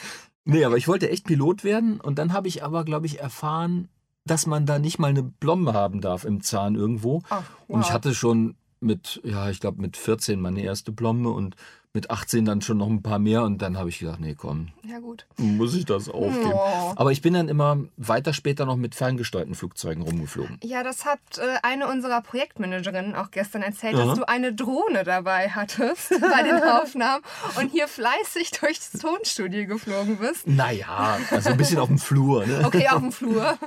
Nee, 0.45 0.65
aber 0.65 0.77
ich 0.77 0.89
wollte 0.89 1.11
echt 1.11 1.27
Pilot 1.27 1.65
werden 1.65 2.01
und 2.01 2.19
dann 2.19 2.33
habe 2.33 2.49
ich 2.49 2.65
aber, 2.65 2.85
glaube 2.85 3.07
ich, 3.07 3.21
erfahren, 3.21 3.89
dass 4.25 4.47
man 4.47 4.67
da 4.67 4.79
nicht 4.79 4.99
mal 4.99 5.09
eine 5.09 5.23
Blombe 5.23 5.75
haben 5.75 6.01
darf 6.01 6.25
im 6.25 6.43
Zahn 6.43 6.75
irgendwo. 6.75 7.23
Oh, 7.31 7.35
Und 7.69 7.81
ich 7.81 7.89
wow. 7.89 7.93
hatte 7.93 8.15
schon 8.15 8.57
mit, 8.81 9.21
ja, 9.23 9.51
ich 9.51 9.61
glaube 9.61 9.81
mit 9.81 9.97
14 9.97 10.41
meine 10.41 10.63
erste 10.63 10.93
Blombe 10.93 11.31
und 11.31 11.57
mit 11.93 12.09
18 12.11 12.45
dann 12.45 12.61
schon 12.63 12.79
noch 12.79 12.87
ein 12.87 13.03
paar 13.03 13.19
mehr 13.19 13.43
und 13.43 13.59
dann 13.63 13.77
habe 13.77 13.89
ich 13.89 13.99
gedacht, 13.99 14.21
nee, 14.21 14.37
komm, 14.37 14.69
Ja, 14.85 15.01
gut. 15.01 15.27
muss 15.39 15.75
ich 15.75 15.85
das 15.87 16.09
aufgeben. 16.09 16.53
Oh. 16.55 16.93
Aber 16.95 17.11
ich 17.11 17.21
bin 17.21 17.35
dann 17.35 17.49
immer 17.49 17.79
weiter 17.97 18.33
später 18.33 18.65
noch 18.65 18.77
mit 18.77 18.95
ferngesteuerten 18.95 19.57
Flugzeugen 19.57 20.05
rumgeflogen. 20.05 20.59
Ja, 20.63 20.85
das 20.85 21.05
hat 21.05 21.19
äh, 21.39 21.57
eine 21.63 21.89
unserer 21.89 22.21
Projektmanagerinnen 22.23 23.17
auch 23.17 23.33
gestern 23.33 23.63
erzählt, 23.63 23.97
Aha. 23.97 24.05
dass 24.05 24.19
du 24.19 24.29
eine 24.29 24.55
Drohne 24.55 25.03
dabei 25.03 25.51
hattest 25.51 26.11
bei 26.21 26.43
den 26.45 26.63
Aufnahmen 26.63 27.25
und 27.59 27.73
hier 27.73 27.89
fleißig 27.89 28.53
durchs 28.53 28.93
Tonstudio 28.93 29.67
geflogen 29.67 30.19
bist. 30.19 30.47
Naja, 30.47 31.19
also 31.31 31.51
ein 31.51 31.57
bisschen 31.57 31.79
auf 31.79 31.89
dem 31.89 31.99
Flur. 31.99 32.47
Ne? 32.47 32.63
Okay, 32.65 32.89
auf 32.89 33.01
dem 33.01 33.11
Flur. 33.11 33.59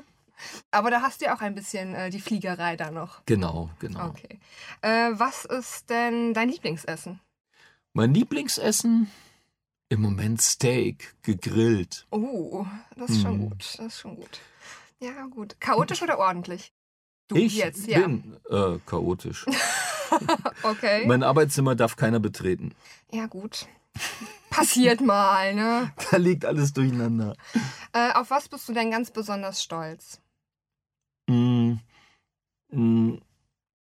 Aber 0.71 0.91
da 0.91 1.01
hast 1.01 1.19
du 1.21 1.25
ja 1.25 1.35
auch 1.35 1.41
ein 1.41 1.55
bisschen 1.55 1.93
äh, 1.93 2.09
die 2.09 2.21
Fliegerei 2.21 2.77
da 2.77 2.89
noch. 2.89 3.21
Genau, 3.25 3.69
genau. 3.79 4.07
Okay. 4.07 4.39
Äh, 4.81 5.11
was 5.13 5.43
ist 5.45 5.89
denn 5.89 6.33
dein 6.33 6.49
Lieblingsessen? 6.49 7.19
Mein 7.93 8.13
Lieblingsessen? 8.13 9.09
Im 9.89 10.01
Moment 10.01 10.41
Steak, 10.41 11.15
gegrillt. 11.21 12.07
Oh, 12.09 12.65
das 12.97 13.11
ist 13.11 13.21
schon 13.21 13.33
Hm. 13.33 13.49
gut. 13.49 13.75
Das 13.77 13.85
ist 13.85 13.99
schon 13.99 14.15
gut. 14.15 14.39
Ja, 14.99 15.25
gut. 15.27 15.55
Chaotisch 15.59 16.01
oder 16.01 16.17
ordentlich? 16.17 16.73
Du 17.27 17.35
ich 17.35 17.55
jetzt, 17.55 17.85
ja. 17.87 17.99
bin 17.99 18.37
äh, 18.49 18.79
chaotisch. 18.85 19.45
Okay. 20.61 21.07
mein 21.07 21.23
Arbeitszimmer 21.23 21.73
darf 21.73 21.95
keiner 21.95 22.19
betreten. 22.19 22.75
Ja, 23.11 23.25
gut. 23.25 23.67
Passiert 24.51 25.01
mal, 25.01 25.55
ne? 25.55 25.91
Da 26.11 26.17
liegt 26.17 26.45
alles 26.45 26.71
durcheinander. 26.71 27.35
Äh, 27.93 28.11
auf 28.13 28.29
was 28.29 28.47
bist 28.47 28.69
du 28.69 28.73
denn 28.73 28.91
ganz 28.91 29.09
besonders 29.09 29.63
stolz? 29.63 30.21
Mm, 31.27 31.77
mm, 32.69 33.15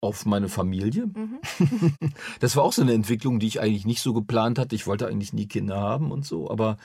auf 0.00 0.26
meine 0.26 0.48
Familie. 0.48 1.06
Mhm. 1.06 1.40
Das 2.40 2.56
war 2.56 2.64
auch 2.64 2.72
so 2.72 2.82
eine 2.82 2.94
Entwicklung, 2.94 3.38
die 3.38 3.46
ich 3.46 3.60
eigentlich 3.60 3.84
nicht 3.86 4.00
so 4.00 4.14
geplant 4.14 4.58
hatte. 4.58 4.74
Ich 4.74 4.86
wollte 4.86 5.06
eigentlich 5.06 5.32
nie 5.32 5.46
Kinder 5.46 5.78
haben 5.80 6.10
und 6.10 6.24
so, 6.24 6.50
aber 6.50 6.78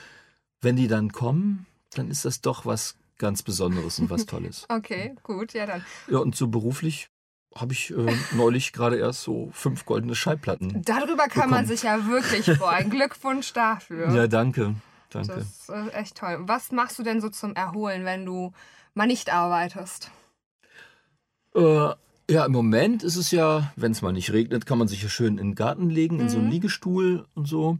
wenn 0.60 0.76
die 0.76 0.88
dann 0.88 1.12
kommen, 1.12 1.66
dann 1.94 2.10
ist 2.10 2.24
das 2.24 2.40
doch 2.40 2.66
was 2.66 2.96
ganz 3.18 3.42
Besonderes 3.42 3.98
und 3.98 4.10
was 4.10 4.26
Tolles. 4.26 4.66
Okay, 4.68 5.14
gut, 5.22 5.54
ja 5.54 5.66
dann. 5.66 5.84
Ja, 6.10 6.18
und 6.18 6.36
so 6.36 6.48
beruflich 6.48 7.08
habe 7.54 7.72
ich 7.72 7.90
äh, 7.90 8.14
neulich 8.34 8.72
gerade 8.74 8.98
erst 8.98 9.22
so 9.22 9.48
fünf 9.52 9.86
goldene 9.86 10.14
Schallplatten. 10.14 10.82
Darüber 10.82 11.26
kann 11.28 11.48
man 11.48 11.60
Bekommen. 11.62 11.66
sich 11.66 11.82
ja 11.84 12.06
wirklich 12.06 12.44
freuen. 12.58 12.90
Glückwunsch 12.90 13.52
dafür. 13.54 14.10
Ja, 14.14 14.26
danke. 14.26 14.74
Danke. 15.08 15.36
Das 15.36 15.46
ist 15.46 15.68
äh, 15.70 15.88
echt 15.92 16.16
toll. 16.16 16.38
Was 16.42 16.70
machst 16.70 16.98
du 16.98 17.02
denn 17.02 17.22
so 17.22 17.30
zum 17.30 17.54
Erholen, 17.54 18.04
wenn 18.04 18.26
du 18.26 18.52
mal 18.94 19.06
nicht 19.06 19.32
arbeitest? 19.32 20.10
Äh, 21.54 21.90
ja, 22.30 22.44
im 22.44 22.52
Moment 22.52 23.02
ist 23.02 23.16
es 23.16 23.30
ja, 23.30 23.72
wenn 23.76 23.92
es 23.92 24.02
mal 24.02 24.12
nicht 24.12 24.32
regnet, 24.32 24.66
kann 24.66 24.78
man 24.78 24.88
sich 24.88 25.02
ja 25.02 25.08
schön 25.08 25.38
in 25.38 25.48
den 25.50 25.54
Garten 25.54 25.90
legen, 25.90 26.20
in 26.20 26.28
so 26.28 26.38
einen 26.38 26.46
Mhm. 26.46 26.52
Liegestuhl 26.52 27.26
und 27.34 27.46
so. 27.46 27.78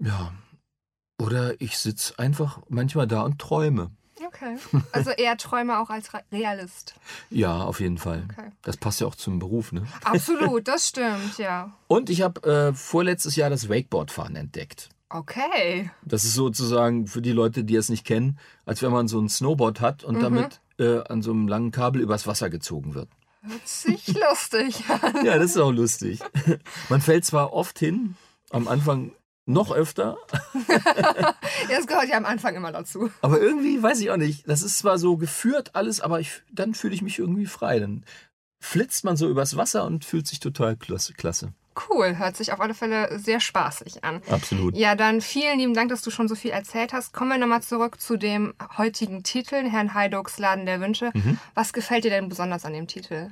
Ja. 0.00 0.32
Oder 1.20 1.60
ich 1.60 1.78
sitze 1.78 2.18
einfach 2.18 2.60
manchmal 2.68 3.06
da 3.06 3.22
und 3.22 3.38
träume. 3.38 3.90
Okay. 4.26 4.56
Also 4.92 5.10
eher 5.10 5.36
Träume 5.36 5.78
auch 5.78 5.90
als 5.90 6.12
Re- 6.14 6.22
Realist. 6.32 6.94
Ja, 7.30 7.62
auf 7.64 7.80
jeden 7.80 7.98
Fall. 7.98 8.26
Okay. 8.32 8.48
Das 8.62 8.76
passt 8.76 9.00
ja 9.00 9.06
auch 9.06 9.14
zum 9.14 9.38
Beruf, 9.38 9.72
ne? 9.72 9.86
Absolut, 10.04 10.66
das 10.68 10.88
stimmt, 10.90 11.38
ja. 11.38 11.72
Und 11.86 12.10
ich 12.10 12.22
habe 12.22 12.42
äh, 12.48 12.72
vorletztes 12.72 13.36
Jahr 13.36 13.50
das 13.50 13.68
Wakeboardfahren 13.68 14.34
entdeckt. 14.36 14.88
Okay. 15.08 15.90
Das 16.04 16.24
ist 16.24 16.34
sozusagen 16.34 17.06
für 17.06 17.20
die 17.22 17.32
Leute, 17.32 17.64
die 17.64 17.76
es 17.76 17.88
nicht 17.90 18.06
kennen, 18.06 18.38
als 18.64 18.82
wenn 18.82 18.90
man 18.92 19.06
so 19.08 19.20
ein 19.20 19.28
Snowboard 19.28 19.80
hat 19.80 20.02
und 20.04 20.16
Mhm. 20.16 20.20
damit 20.20 20.60
äh, 20.78 21.00
an 21.04 21.20
so 21.22 21.30
einem 21.32 21.46
langen 21.48 21.70
Kabel 21.70 22.00
übers 22.00 22.26
Wasser 22.26 22.48
gezogen 22.50 22.94
wird. 22.94 23.08
Hört 23.42 23.66
sich 23.68 24.06
lustig 24.08 24.84
an. 24.88 25.24
Ja, 25.24 25.38
das 25.38 25.52
ist 25.52 25.56
auch 25.58 25.72
lustig. 25.72 26.20
Man 26.88 27.00
fällt 27.00 27.24
zwar 27.24 27.52
oft 27.52 27.78
hin, 27.78 28.16
am 28.50 28.68
Anfang 28.68 29.12
noch 29.44 29.72
öfter, 29.72 30.16
Das 31.68 31.86
gehört 31.86 32.08
ja 32.08 32.16
am 32.16 32.24
Anfang 32.24 32.54
immer 32.54 32.70
dazu. 32.72 33.10
aber 33.22 33.40
irgendwie 33.40 33.82
weiß 33.82 34.00
ich 34.00 34.10
auch 34.10 34.16
nicht. 34.16 34.48
Das 34.48 34.62
ist 34.62 34.78
zwar 34.78 34.98
so 34.98 35.16
geführt 35.16 35.74
alles, 35.74 36.00
aber 36.00 36.20
ich, 36.20 36.42
dann 36.52 36.74
fühle 36.74 36.94
ich 36.94 37.02
mich 37.02 37.18
irgendwie 37.18 37.46
frei. 37.46 37.80
Dann 37.80 38.04
flitzt 38.60 39.04
man 39.04 39.16
so 39.16 39.28
übers 39.28 39.56
Wasser 39.56 39.84
und 39.84 40.04
fühlt 40.04 40.28
sich 40.28 40.38
total 40.40 40.76
klasse. 40.76 41.52
Cool, 41.88 42.18
hört 42.18 42.36
sich 42.36 42.52
auf 42.52 42.60
alle 42.60 42.74
Fälle 42.74 43.18
sehr 43.18 43.40
spaßig 43.40 44.04
an. 44.04 44.22
Absolut. 44.28 44.76
Ja, 44.76 44.94
dann 44.94 45.20
vielen 45.20 45.58
lieben 45.58 45.74
Dank, 45.74 45.88
dass 45.88 46.02
du 46.02 46.10
schon 46.10 46.28
so 46.28 46.34
viel 46.34 46.50
erzählt 46.50 46.92
hast. 46.92 47.12
Kommen 47.12 47.30
wir 47.30 47.38
nochmal 47.38 47.62
zurück 47.62 48.00
zu 48.00 48.16
dem 48.16 48.54
heutigen 48.76 49.22
Titel, 49.22 49.68
Herrn 49.68 49.94
Heiducks 49.94 50.38
Laden 50.38 50.66
der 50.66 50.80
Wünsche. 50.80 51.10
Mhm. 51.14 51.38
Was 51.54 51.72
gefällt 51.72 52.04
dir 52.04 52.10
denn 52.10 52.28
besonders 52.28 52.64
an 52.64 52.72
dem 52.72 52.86
Titel? 52.86 53.30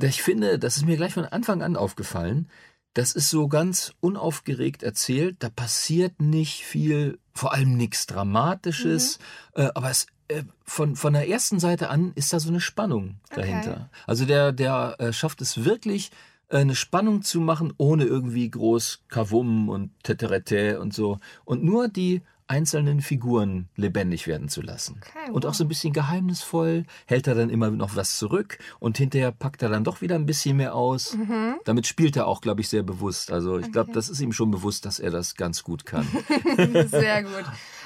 Ich 0.00 0.22
finde, 0.22 0.58
das 0.58 0.76
ist 0.76 0.86
mir 0.86 0.96
gleich 0.96 1.14
von 1.14 1.24
Anfang 1.24 1.62
an 1.62 1.76
aufgefallen. 1.76 2.48
Das 2.94 3.12
ist 3.12 3.30
so 3.30 3.48
ganz 3.48 3.94
unaufgeregt 4.00 4.82
erzählt. 4.82 5.36
Da 5.38 5.48
passiert 5.48 6.20
nicht 6.20 6.64
viel, 6.64 7.18
vor 7.32 7.52
allem 7.52 7.76
nichts 7.76 8.06
Dramatisches. 8.06 9.18
Äh, 9.54 9.68
aber 9.74 9.90
es, 9.90 10.06
äh, 10.28 10.42
von, 10.64 10.96
von 10.96 11.12
der 11.12 11.28
ersten 11.28 11.58
Seite 11.58 11.88
an 11.88 12.12
ist 12.14 12.32
da 12.32 12.40
so 12.40 12.48
eine 12.48 12.60
Spannung 12.60 13.20
dahinter. 13.30 13.90
Also 14.06 14.24
der, 14.24 14.52
der 14.52 14.96
äh, 14.98 15.12
schafft 15.12 15.40
es 15.40 15.64
wirklich, 15.64 16.10
eine 16.52 16.74
Spannung 16.74 17.22
zu 17.22 17.40
machen, 17.40 17.72
ohne 17.78 18.04
irgendwie 18.04 18.48
groß 18.50 19.02
Kavum 19.08 19.68
und 19.68 19.90
Teterete 20.02 20.80
und 20.80 20.92
so. 20.94 21.18
Und 21.44 21.64
nur 21.64 21.88
die 21.88 22.22
einzelnen 22.48 23.00
Figuren 23.00 23.68
lebendig 23.76 24.26
werden 24.26 24.48
zu 24.50 24.60
lassen. 24.60 25.00
Okay, 25.00 25.30
Und 25.32 25.46
auch 25.46 25.54
so 25.54 25.64
ein 25.64 25.68
bisschen 25.68 25.94
geheimnisvoll, 25.94 26.84
hält 27.06 27.26
er 27.26 27.34
dann 27.34 27.48
immer 27.48 27.70
noch 27.70 27.96
was 27.96 28.18
zurück 28.18 28.58
und 28.78 28.98
hinterher 28.98 29.32
packt 29.32 29.62
er 29.62 29.70
dann 29.70 29.84
doch 29.84 30.02
wieder 30.02 30.16
ein 30.16 30.26
bisschen 30.26 30.58
mehr 30.58 30.74
aus. 30.74 31.14
Mhm. 31.16 31.54
Damit 31.64 31.86
spielt 31.86 32.14
er 32.16 32.26
auch, 32.26 32.42
glaube 32.42 32.60
ich, 32.60 32.68
sehr 32.68 32.82
bewusst. 32.82 33.32
Also 33.32 33.56
ich 33.58 33.72
glaube, 33.72 33.86
Okay. 33.90 33.94
das 33.94 34.10
ist 34.10 34.20
ihm 34.20 34.32
schon 34.32 34.50
bewusst, 34.50 34.84
dass 34.84 34.98
er 35.00 35.10
das 35.10 35.34
ganz 35.36 35.62
gut 35.62 35.86
kann. 35.86 36.06
Sehr 36.88 37.22
gut. 37.22 37.44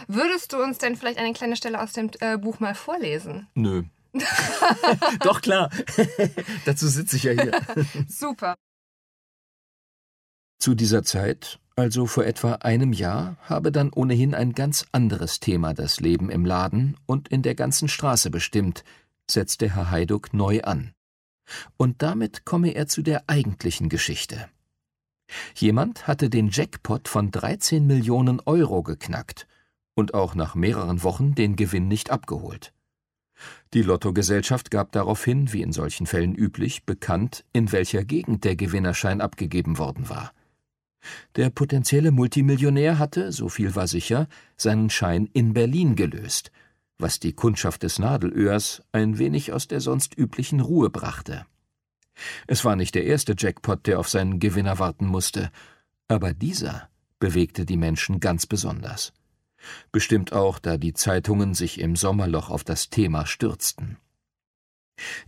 Würdest 0.08 0.52
du 0.52 0.56
uns 0.62 0.78
denn 0.78 0.96
vielleicht 0.96 1.18
eine 1.18 1.32
kleine 1.32 1.54
Stelle 1.54 1.80
aus 1.80 1.92
dem 1.92 2.10
äh, 2.20 2.36
Buch 2.36 2.58
mal 2.58 2.74
vorlesen? 2.74 3.46
Nö. 3.54 3.84
doch 5.20 5.40
klar. 5.40 5.70
Dazu 6.64 6.88
sitze 6.88 7.16
ich 7.16 7.24
ja 7.24 7.32
hier. 7.32 7.52
Super. 8.08 8.56
Zu 10.58 10.74
dieser 10.74 11.02
Zeit, 11.02 11.58
also 11.76 12.06
vor 12.06 12.24
etwa 12.24 12.54
einem 12.54 12.92
Jahr, 12.92 13.36
habe 13.42 13.70
dann 13.70 13.92
ohnehin 13.92 14.34
ein 14.34 14.52
ganz 14.52 14.86
anderes 14.92 15.40
Thema 15.40 15.74
das 15.74 16.00
Leben 16.00 16.30
im 16.30 16.44
Laden 16.44 16.96
und 17.06 17.28
in 17.28 17.42
der 17.42 17.54
ganzen 17.54 17.88
Straße 17.88 18.30
bestimmt, 18.30 18.84
setzte 19.30 19.74
Herr 19.74 19.90
Heiduck 19.90 20.32
neu 20.32 20.62
an. 20.62 20.92
Und 21.76 22.02
damit 22.02 22.44
komme 22.44 22.70
er 22.70 22.88
zu 22.88 23.02
der 23.02 23.24
eigentlichen 23.28 23.88
Geschichte. 23.88 24.48
Jemand 25.54 26.06
hatte 26.06 26.30
den 26.30 26.50
Jackpot 26.50 27.08
von 27.08 27.30
13 27.30 27.86
Millionen 27.86 28.40
Euro 28.40 28.82
geknackt 28.82 29.46
und 29.94 30.14
auch 30.14 30.34
nach 30.34 30.54
mehreren 30.54 31.02
Wochen 31.02 31.34
den 31.34 31.56
Gewinn 31.56 31.88
nicht 31.88 32.10
abgeholt. 32.10 32.72
Die 33.74 33.82
Lottogesellschaft 33.82 34.70
gab 34.70 34.92
daraufhin, 34.92 35.52
wie 35.52 35.62
in 35.62 35.72
solchen 35.72 36.06
Fällen 36.06 36.34
üblich, 36.34 36.84
bekannt, 36.84 37.44
in 37.52 37.72
welcher 37.72 38.04
Gegend 38.04 38.44
der 38.44 38.56
Gewinnerschein 38.56 39.20
abgegeben 39.20 39.78
worden 39.78 40.08
war. 40.08 40.32
Der 41.36 41.50
potenzielle 41.50 42.10
Multimillionär 42.10 42.98
hatte, 42.98 43.32
so 43.32 43.48
viel 43.48 43.74
war 43.74 43.86
sicher, 43.86 44.28
seinen 44.56 44.90
Schein 44.90 45.28
in 45.32 45.52
Berlin 45.52 45.94
gelöst, 45.94 46.50
was 46.98 47.20
die 47.20 47.32
Kundschaft 47.32 47.82
des 47.82 47.98
Nadelöhrs 47.98 48.82
ein 48.92 49.18
wenig 49.18 49.52
aus 49.52 49.68
der 49.68 49.80
sonst 49.80 50.16
üblichen 50.16 50.60
Ruhe 50.60 50.90
brachte. 50.90 51.44
Es 52.46 52.64
war 52.64 52.76
nicht 52.76 52.94
der 52.94 53.04
erste 53.04 53.34
Jackpot, 53.36 53.86
der 53.86 53.98
auf 54.00 54.08
seinen 54.08 54.40
Gewinner 54.40 54.78
warten 54.78 55.06
musste, 55.06 55.50
aber 56.08 56.32
dieser 56.32 56.88
bewegte 57.18 57.66
die 57.66 57.76
Menschen 57.76 58.20
ganz 58.20 58.46
besonders. 58.46 59.12
Bestimmt 59.92 60.32
auch, 60.32 60.58
da 60.58 60.76
die 60.76 60.94
Zeitungen 60.94 61.54
sich 61.54 61.80
im 61.80 61.96
Sommerloch 61.96 62.50
auf 62.50 62.64
das 62.64 62.90
Thema 62.90 63.26
stürzten. 63.26 63.98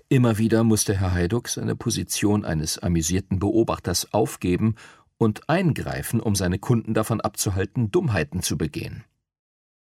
Immer 0.09 0.39
wieder 0.39 0.65
musste 0.65 0.99
Herr 0.99 1.13
Heiduck 1.13 1.49
seine 1.49 1.77
Position 1.77 2.45
eines 2.45 2.79
amüsierten 2.79 3.39
Beobachters 3.39 4.13
aufgeben 4.13 4.77
und 5.19 5.49
eingreifen, 5.49 6.21
um 6.21 6.35
seine 6.35 6.59
Kunden 6.59 6.95
davon 6.95 7.21
abzuhalten, 7.21 7.91
Dummheiten 7.91 8.43
zu 8.43 8.57
begehen. 8.57 9.05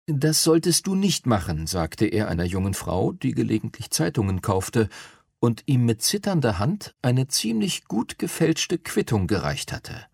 Das 0.07 0.45
solltest 0.45 0.87
du 0.87 0.95
nicht 0.95 1.26
machen, 1.26 1.66
sagte 1.66 2.07
er 2.07 2.28
einer 2.28 2.45
jungen 2.45 2.75
Frau, 2.75 3.12
die 3.12 3.33
gelegentlich 3.33 3.90
Zeitungen 3.90 4.40
kaufte 4.40 4.88
und 5.40 5.64
ihm 5.66 5.85
mit 5.85 6.00
zitternder 6.00 6.59
Hand 6.59 6.95
eine 7.02 7.26
ziemlich 7.26 7.85
gut 7.87 8.19
gefälschte 8.19 8.78
Quittung 8.78 9.26
gereicht 9.26 9.73
hatte. 9.73 10.07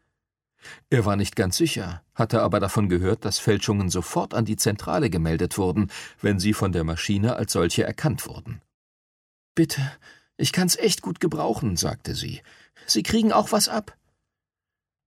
Er 0.90 1.04
war 1.04 1.16
nicht 1.16 1.36
ganz 1.36 1.56
sicher, 1.56 2.02
hatte 2.14 2.42
aber 2.42 2.60
davon 2.60 2.88
gehört, 2.88 3.24
dass 3.24 3.38
Fälschungen 3.38 3.90
sofort 3.90 4.34
an 4.34 4.44
die 4.44 4.56
Zentrale 4.56 5.10
gemeldet 5.10 5.58
wurden, 5.58 5.90
wenn 6.20 6.38
sie 6.38 6.52
von 6.52 6.72
der 6.72 6.84
Maschine 6.84 7.36
als 7.36 7.52
solche 7.52 7.84
erkannt 7.84 8.26
wurden. 8.26 8.60
Bitte, 9.54 9.80
ich 10.36 10.52
kann's 10.52 10.76
echt 10.76 11.02
gut 11.02 11.20
gebrauchen, 11.20 11.76
sagte 11.76 12.14
sie. 12.14 12.40
Sie 12.86 13.02
kriegen 13.02 13.32
auch 13.32 13.52
was 13.52 13.68
ab. 13.68 13.96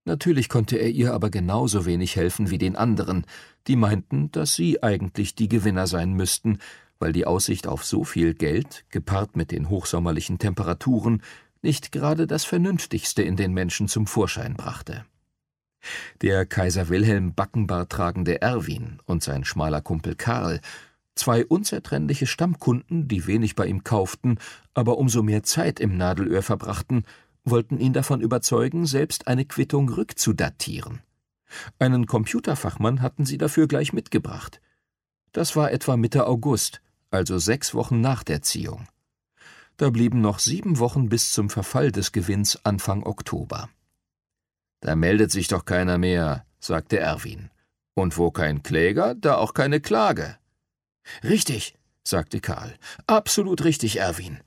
Natürlich 0.06 0.50
konnte 0.50 0.78
er 0.78 0.90
ihr 0.90 1.14
aber 1.14 1.32
genauso 1.32 1.86
wenig 1.86 2.16
helfen 2.16 2.52
wie 2.52 2.60
den 2.60 2.76
anderen, 2.76 3.26
die 3.68 3.76
meinten, 3.76 4.32
dass 4.32 4.54
sie 4.54 4.84
eigentlich 4.84 5.34
die 5.34 5.50
Gewinner 5.50 5.88
sein 5.88 6.14
müssten, 6.14 6.60
weil 7.00 7.12
die 7.12 7.26
Aussicht 7.26 7.68
auf 7.68 7.84
so 7.84 8.04
viel 8.04 8.36
Geld, 8.36 8.86
gepaart 8.90 9.36
mit 9.36 9.52
den 9.52 9.70
hochsommerlichen 9.70 10.38
Temperaturen, 10.38 11.24
nicht 11.64 11.92
gerade 11.92 12.28
das 12.28 12.46
Vernünftigste 12.46 13.24
in 13.24 13.36
den 13.36 13.52
Menschen 13.52 13.88
zum 13.88 14.06
Vorschein 14.06 14.54
brachte. 14.54 15.06
Der 16.22 16.46
Kaiser 16.46 16.90
Wilhelm 16.90 17.34
Backenbart 17.34 17.92
tragende 17.92 18.42
Erwin 18.42 19.00
und 19.06 19.24
sein 19.24 19.44
schmaler 19.46 19.82
Kumpel 19.82 20.16
Karl, 20.16 20.62
zwei 21.16 21.46
unzertrennliche 21.46 22.28
Stammkunden, 22.28 23.08
die 23.08 23.28
wenig 23.28 23.56
bei 23.56 23.68
ihm 23.68 23.84
kauften, 23.84 24.38
aber 24.74 24.98
umso 24.98 25.24
mehr 25.24 25.44
Zeit 25.44 25.80
im 25.80 25.98
Nadelöhr 25.98 26.42
verbrachten, 26.42 27.06
wollten 27.44 27.80
ihn 27.80 27.94
davon 27.94 28.22
überzeugen, 28.22 28.86
selbst 28.86 29.28
eine 29.28 29.46
Quittung 29.46 29.90
rückzudatieren. 29.90 31.02
Einen 31.80 32.06
Computerfachmann 32.06 33.02
hatten 33.02 33.26
sie 33.26 33.38
dafür 33.38 33.68
gleich 33.68 33.94
mitgebracht. 33.94 34.62
Das 35.32 35.56
war 35.56 35.72
etwa 35.72 35.96
Mitte 35.96 36.28
August, 36.28 36.82
also 37.12 37.38
sechs 37.38 37.74
Wochen 37.74 38.02
nach 38.02 38.24
der 38.24 38.42
Ziehung. 38.42 38.88
Da 39.78 39.90
blieben 39.90 40.22
noch 40.22 40.40
sieben 40.40 40.80
Wochen 40.80 41.10
bis 41.10 41.34
zum 41.34 41.50
Verfall 41.50 41.92
des 41.92 42.12
Gewinns 42.12 42.64
Anfang 42.64 43.04
Oktober. 43.04 43.70
Da 44.82 44.96
meldet 44.96 45.32
sich 45.32 45.48
doch 45.48 45.66
keiner 45.66 45.98
mehr, 45.98 46.46
sagte 46.60 47.00
Erwin. 47.00 47.50
Und 47.94 48.18
wo 48.18 48.32
kein 48.32 48.64
Kläger, 48.64 49.16
da 49.16 49.36
auch 49.36 49.54
keine 49.54 49.80
Klage. 49.80 50.38
Richtig, 51.24 51.76
sagte 52.04 52.42
Karl. 52.42 52.76
Absolut 53.08 53.64
richtig, 53.64 53.98
Erwin. 53.98 54.40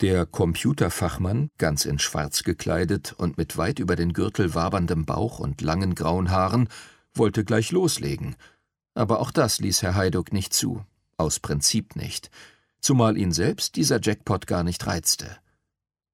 Der 0.00 0.26
Computerfachmann, 0.26 1.50
ganz 1.58 1.84
in 1.84 1.98
Schwarz 1.98 2.44
gekleidet 2.44 3.14
und 3.14 3.36
mit 3.36 3.56
weit 3.56 3.80
über 3.80 3.96
den 3.96 4.12
Gürtel 4.12 4.54
waberndem 4.54 5.04
Bauch 5.04 5.40
und 5.40 5.60
langen 5.60 5.94
grauen 5.94 6.30
Haaren, 6.30 6.68
wollte 7.14 7.44
gleich 7.44 7.72
loslegen. 7.72 8.36
Aber 8.94 9.18
auch 9.20 9.32
das 9.32 9.58
ließ 9.58 9.82
Herr 9.82 9.96
Heiduck 9.96 10.32
nicht 10.32 10.54
zu. 10.54 10.84
Aus 11.16 11.40
Prinzip 11.40 11.96
nicht. 11.96 12.30
Zumal 12.80 13.16
ihn 13.16 13.32
selbst 13.32 13.74
dieser 13.74 14.00
Jackpot 14.00 14.46
gar 14.46 14.62
nicht 14.62 14.86
reizte. 14.86 15.36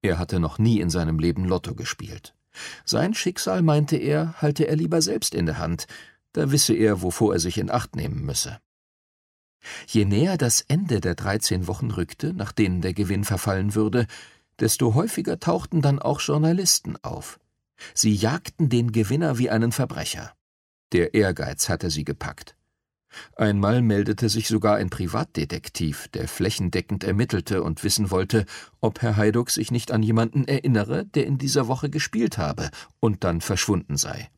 Er 0.01 0.17
hatte 0.17 0.39
noch 0.39 0.57
nie 0.57 0.79
in 0.79 0.89
seinem 0.89 1.19
Leben 1.19 1.45
Lotto 1.45 1.75
gespielt. 1.75 2.33
Sein 2.83 3.13
Schicksal, 3.13 3.61
meinte 3.61 3.97
er, 3.97 4.41
halte 4.41 4.67
er 4.67 4.75
lieber 4.75 5.01
selbst 5.01 5.35
in 5.35 5.45
der 5.45 5.57
Hand, 5.57 5.87
da 6.33 6.51
wisse 6.51 6.73
er, 6.73 7.01
wovor 7.01 7.33
er 7.33 7.39
sich 7.39 7.57
in 7.57 7.71
Acht 7.71 7.95
nehmen 7.95 8.25
müsse. 8.25 8.59
Je 9.87 10.05
näher 10.05 10.37
das 10.37 10.61
Ende 10.61 11.01
der 11.01 11.15
dreizehn 11.15 11.67
Wochen 11.67 11.91
rückte, 11.91 12.33
nach 12.33 12.51
denen 12.51 12.81
der 12.81 12.93
Gewinn 12.93 13.23
verfallen 13.23 13.73
würde, 13.73 14.05
desto 14.59 14.93
häufiger 14.93 15.39
tauchten 15.39 15.81
dann 15.81 15.99
auch 15.99 16.21
Journalisten 16.21 16.97
auf. 17.01 17.39
Sie 17.93 18.13
jagten 18.13 18.69
den 18.69 18.91
Gewinner 18.91 19.37
wie 19.37 19.49
einen 19.49 19.71
Verbrecher. 19.71 20.33
Der 20.91 21.13
Ehrgeiz 21.13 21.67
hatte 21.67 21.89
sie 21.89 22.03
gepackt. 22.05 22.55
Einmal 23.35 23.81
meldete 23.81 24.29
sich 24.29 24.47
sogar 24.47 24.77
ein 24.77 24.89
Privatdetektiv, 24.89 26.07
der 26.09 26.27
flächendeckend 26.27 27.03
ermittelte 27.03 27.63
und 27.63 27.83
wissen 27.83 28.11
wollte, 28.11 28.45
ob 28.81 29.01
Herr 29.01 29.17
Heiduck 29.17 29.49
sich 29.49 29.71
nicht 29.71 29.91
an 29.91 30.03
jemanden 30.03 30.47
erinnere, 30.47 31.05
der 31.05 31.25
in 31.25 31.37
dieser 31.37 31.67
Woche 31.67 31.89
gespielt 31.89 32.37
habe 32.37 32.69
und 32.99 33.23
dann 33.23 33.41
verschwunden 33.41 33.97
sei. 33.97 34.29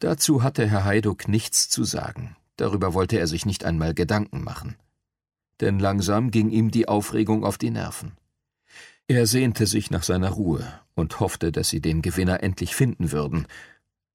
Dazu 0.00 0.42
hatte 0.42 0.66
Herr 0.66 0.84
Heiduck 0.84 1.28
nichts 1.28 1.68
zu 1.68 1.84
sagen. 1.84 2.36
Darüber 2.56 2.94
wollte 2.94 3.18
er 3.18 3.26
sich 3.26 3.46
nicht 3.46 3.64
einmal 3.64 3.94
Gedanken 3.94 4.42
machen. 4.42 4.76
Denn 5.60 5.78
langsam 5.78 6.30
ging 6.30 6.50
ihm 6.50 6.70
die 6.70 6.88
Aufregung 6.88 7.44
auf 7.44 7.58
die 7.58 7.70
Nerven. 7.70 8.12
Er 9.08 9.26
sehnte 9.26 9.66
sich 9.66 9.90
nach 9.90 10.02
seiner 10.02 10.30
Ruhe 10.30 10.66
und 10.94 11.20
hoffte, 11.20 11.52
dass 11.52 11.68
sie 11.68 11.80
den 11.80 12.02
Gewinner 12.02 12.42
endlich 12.42 12.76
finden 12.76 13.12
würden. 13.12 13.46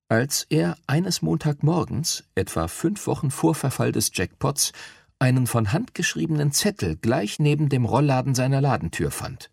Als 0.07 0.45
er 0.49 0.77
eines 0.85 1.23
Montagmorgens, 1.23 2.25
etwa 2.35 2.67
fünf 2.67 3.07
Wochen 3.07 3.31
vor 3.31 3.55
Verfall 3.55 3.91
des 3.91 4.11
Jackpots, 4.13 4.71
einen 5.17 5.47
von 5.47 5.71
Hand 5.73 5.95
geschriebenen 5.95 6.51
Zettel 6.51 6.95
gleich 6.95 7.39
neben 7.39 7.69
dem 7.69 7.85
Rollladen 7.85 8.35
seiner 8.35 8.61
Ladentür 8.61 9.09
fand. 9.09 9.49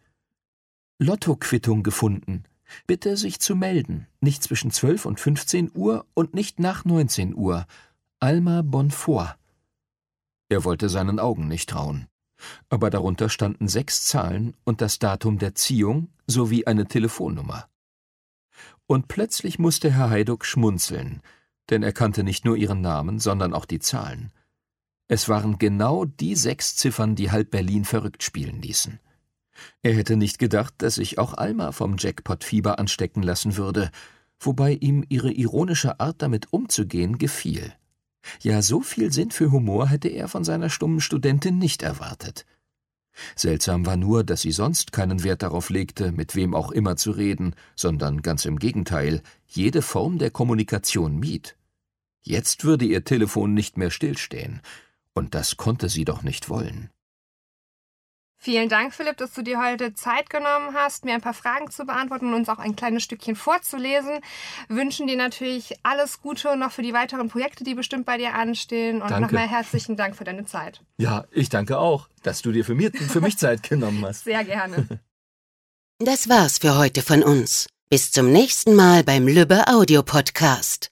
Lottoquittung 0.99 1.83
gefunden. 1.83 2.45
Bitte 2.87 3.17
sich 3.17 3.41
zu 3.41 3.57
melden, 3.57 4.07
nicht 4.21 4.43
zwischen 4.43 4.71
zwölf 4.71 5.07
und 5.07 5.21
fünfzehn 5.21 5.71
Uhr 5.75 6.05
und 6.15 6.35
nicht 6.35 6.59
nach 6.59 6.85
neunzehn 6.85 7.35
Uhr. 7.35 7.67
Alma 8.21 8.63
Bonfoy. 8.63 9.29
Er 10.49 10.65
wollte 10.65 10.91
seinen 10.91 11.19
Augen 11.19 11.49
nicht 11.49 11.71
trauen. 11.71 12.09
Aber 12.69 12.91
darunter 12.91 13.29
standen 13.29 13.69
sechs 13.69 14.05
Zahlen 14.05 14.55
und 14.65 14.81
das 14.81 14.99
Datum 14.99 15.39
der 15.39 15.55
Ziehung 15.55 16.09
sowie 16.27 16.67
eine 16.67 16.87
Telefonnummer. 16.87 17.69
Und 18.93 19.09
plötzlich 19.09 19.59
musste 19.59 19.91
Herr 19.91 20.11
Heiduck 20.11 20.45
schmunzeln, 20.45 21.23
denn 21.71 21.83
er 21.83 21.95
kannte 21.95 22.23
nicht 22.23 22.45
nur 22.45 22.59
ihren 22.59 22.83
Namen, 22.83 23.19
sondern 23.21 23.55
auch 23.55 23.65
die 23.65 23.79
Zahlen. 23.79 24.33
Es 25.09 25.31
waren 25.31 25.57
genau 25.57 26.05
die 26.05 26.37
sechs 26.37 26.77
Ziffern, 26.77 27.17
die 27.17 27.31
halb 27.31 27.51
Berlin 27.53 27.87
verrückt 27.87 28.23
spielen 28.23 28.61
ließen. 28.61 29.01
Er 29.81 29.95
hätte 29.95 30.17
nicht 30.17 30.39
gedacht, 30.39 30.75
dass 30.77 30.97
sich 30.97 31.19
auch 31.19 31.33
Alma 31.33 31.73
vom 31.73 31.97
Jackpot-Fieber 31.97 32.79
anstecken 32.79 33.23
lassen 33.23 33.57
würde, 33.57 33.91
wobei 34.39 34.75
ihm 34.75 35.07
ihre 35.09 35.33
ironische 35.33 35.99
Art 35.99 36.21
damit 36.21 36.53
umzugehen 36.53 37.17
gefiel. 37.17 37.73
Ja, 38.43 38.61
so 38.61 38.83
viel 38.83 39.11
Sinn 39.11 39.31
für 39.31 39.51
Humor 39.51 39.89
hätte 39.89 40.09
er 40.09 40.29
von 40.29 40.45
seiner 40.45 40.69
stummen 40.69 41.01
Studentin 41.01 41.57
nicht 41.57 41.81
erwartet. 41.81 42.45
Seltsam 43.37 43.87
war 43.87 43.97
nur, 43.97 44.25
dass 44.25 44.43
sie 44.43 44.53
sonst 44.53 44.93
keinen 44.93 45.23
Wert 45.23 45.43
darauf 45.43 45.71
legte, 45.71 46.13
mit 46.13 46.35
wem 46.35 46.55
auch 46.55 46.71
immer 46.71 46.97
zu 46.97 47.11
reden, 47.11 47.55
sondern 47.77 48.23
ganz 48.23 48.45
im 48.45 48.59
Gegenteil, 48.59 49.23
jede 49.47 49.83
Form 49.83 50.19
der 50.19 50.31
Kommunikation 50.31 51.19
mied. 51.19 51.57
Jetzt 52.23 52.65
würde 52.65 52.85
ihr 52.85 53.05
Telefon 53.05 53.55
nicht 53.55 53.77
mehr 53.77 53.91
stillstehen, 53.91 54.61
und 55.15 55.35
das 55.35 55.57
konnte 55.57 55.89
sie 55.89 56.05
doch 56.05 56.23
nicht 56.23 56.49
wollen. 56.49 56.91
Vielen 58.45 58.69
Dank, 58.69 58.93
Philipp, 58.93 59.19
dass 59.19 59.35
du 59.35 59.43
dir 59.43 59.63
heute 59.63 59.95
Zeit 59.95 60.29
genommen 60.29 60.75
hast, 60.75 61.05
mir 61.05 61.15
ein 61.15 61.21
paar 61.21 61.33
Fragen 61.33 61.71
zu 61.71 61.85
beantworten 61.85 62.27
und 62.27 62.35
uns 62.35 62.49
auch 62.49 62.59
ein 62.59 62.75
kleines 62.75 63.05
Stückchen 63.05 63.37
vorzulesen. 63.37 64.19
Wünschen 64.69 65.07
dir 65.07 65.17
natürlich 65.17 65.77
alles 65.85 66.21
Gute 66.21 66.57
noch 66.57 66.73
für 66.73 66.83
die 66.83 66.93
weiteren 66.93 67.29
Projekte, 67.29 67.63
die 67.63 67.75
bestimmt 67.75 68.05
bei 68.05 68.19
dir 68.19 68.35
anstehen. 68.35 69.01
Und 69.01 69.11
nochmal 69.21 69.47
herzlichen 69.49 69.97
Dank 69.97 70.17
für 70.17 70.25
deine 70.25 70.45
Zeit. 70.45 70.81
Ja, 70.97 71.25
ich 71.31 71.51
danke 71.51 71.79
auch, 71.79 72.09
dass 72.25 72.43
du 72.43 72.51
dir 72.51 72.65
für, 72.65 72.75
mir, 72.75 72.91
für 72.91 73.21
mich 73.21 73.39
Zeit 73.39 73.63
genommen 73.63 74.05
hast. 74.05 74.25
Sehr 74.25 74.43
gerne. 74.43 74.89
Das 76.01 76.29
war's 76.29 76.59
für 76.59 76.77
heute 76.77 77.01
von 77.01 77.23
uns. 77.23 77.69
Bis 77.91 78.11
zum 78.11 78.33
nächsten 78.33 78.75
Mal 78.75 79.05
beim 79.05 79.29
Lübbe 79.29 79.69
Audio 79.69 80.03
Podcast. 80.03 80.92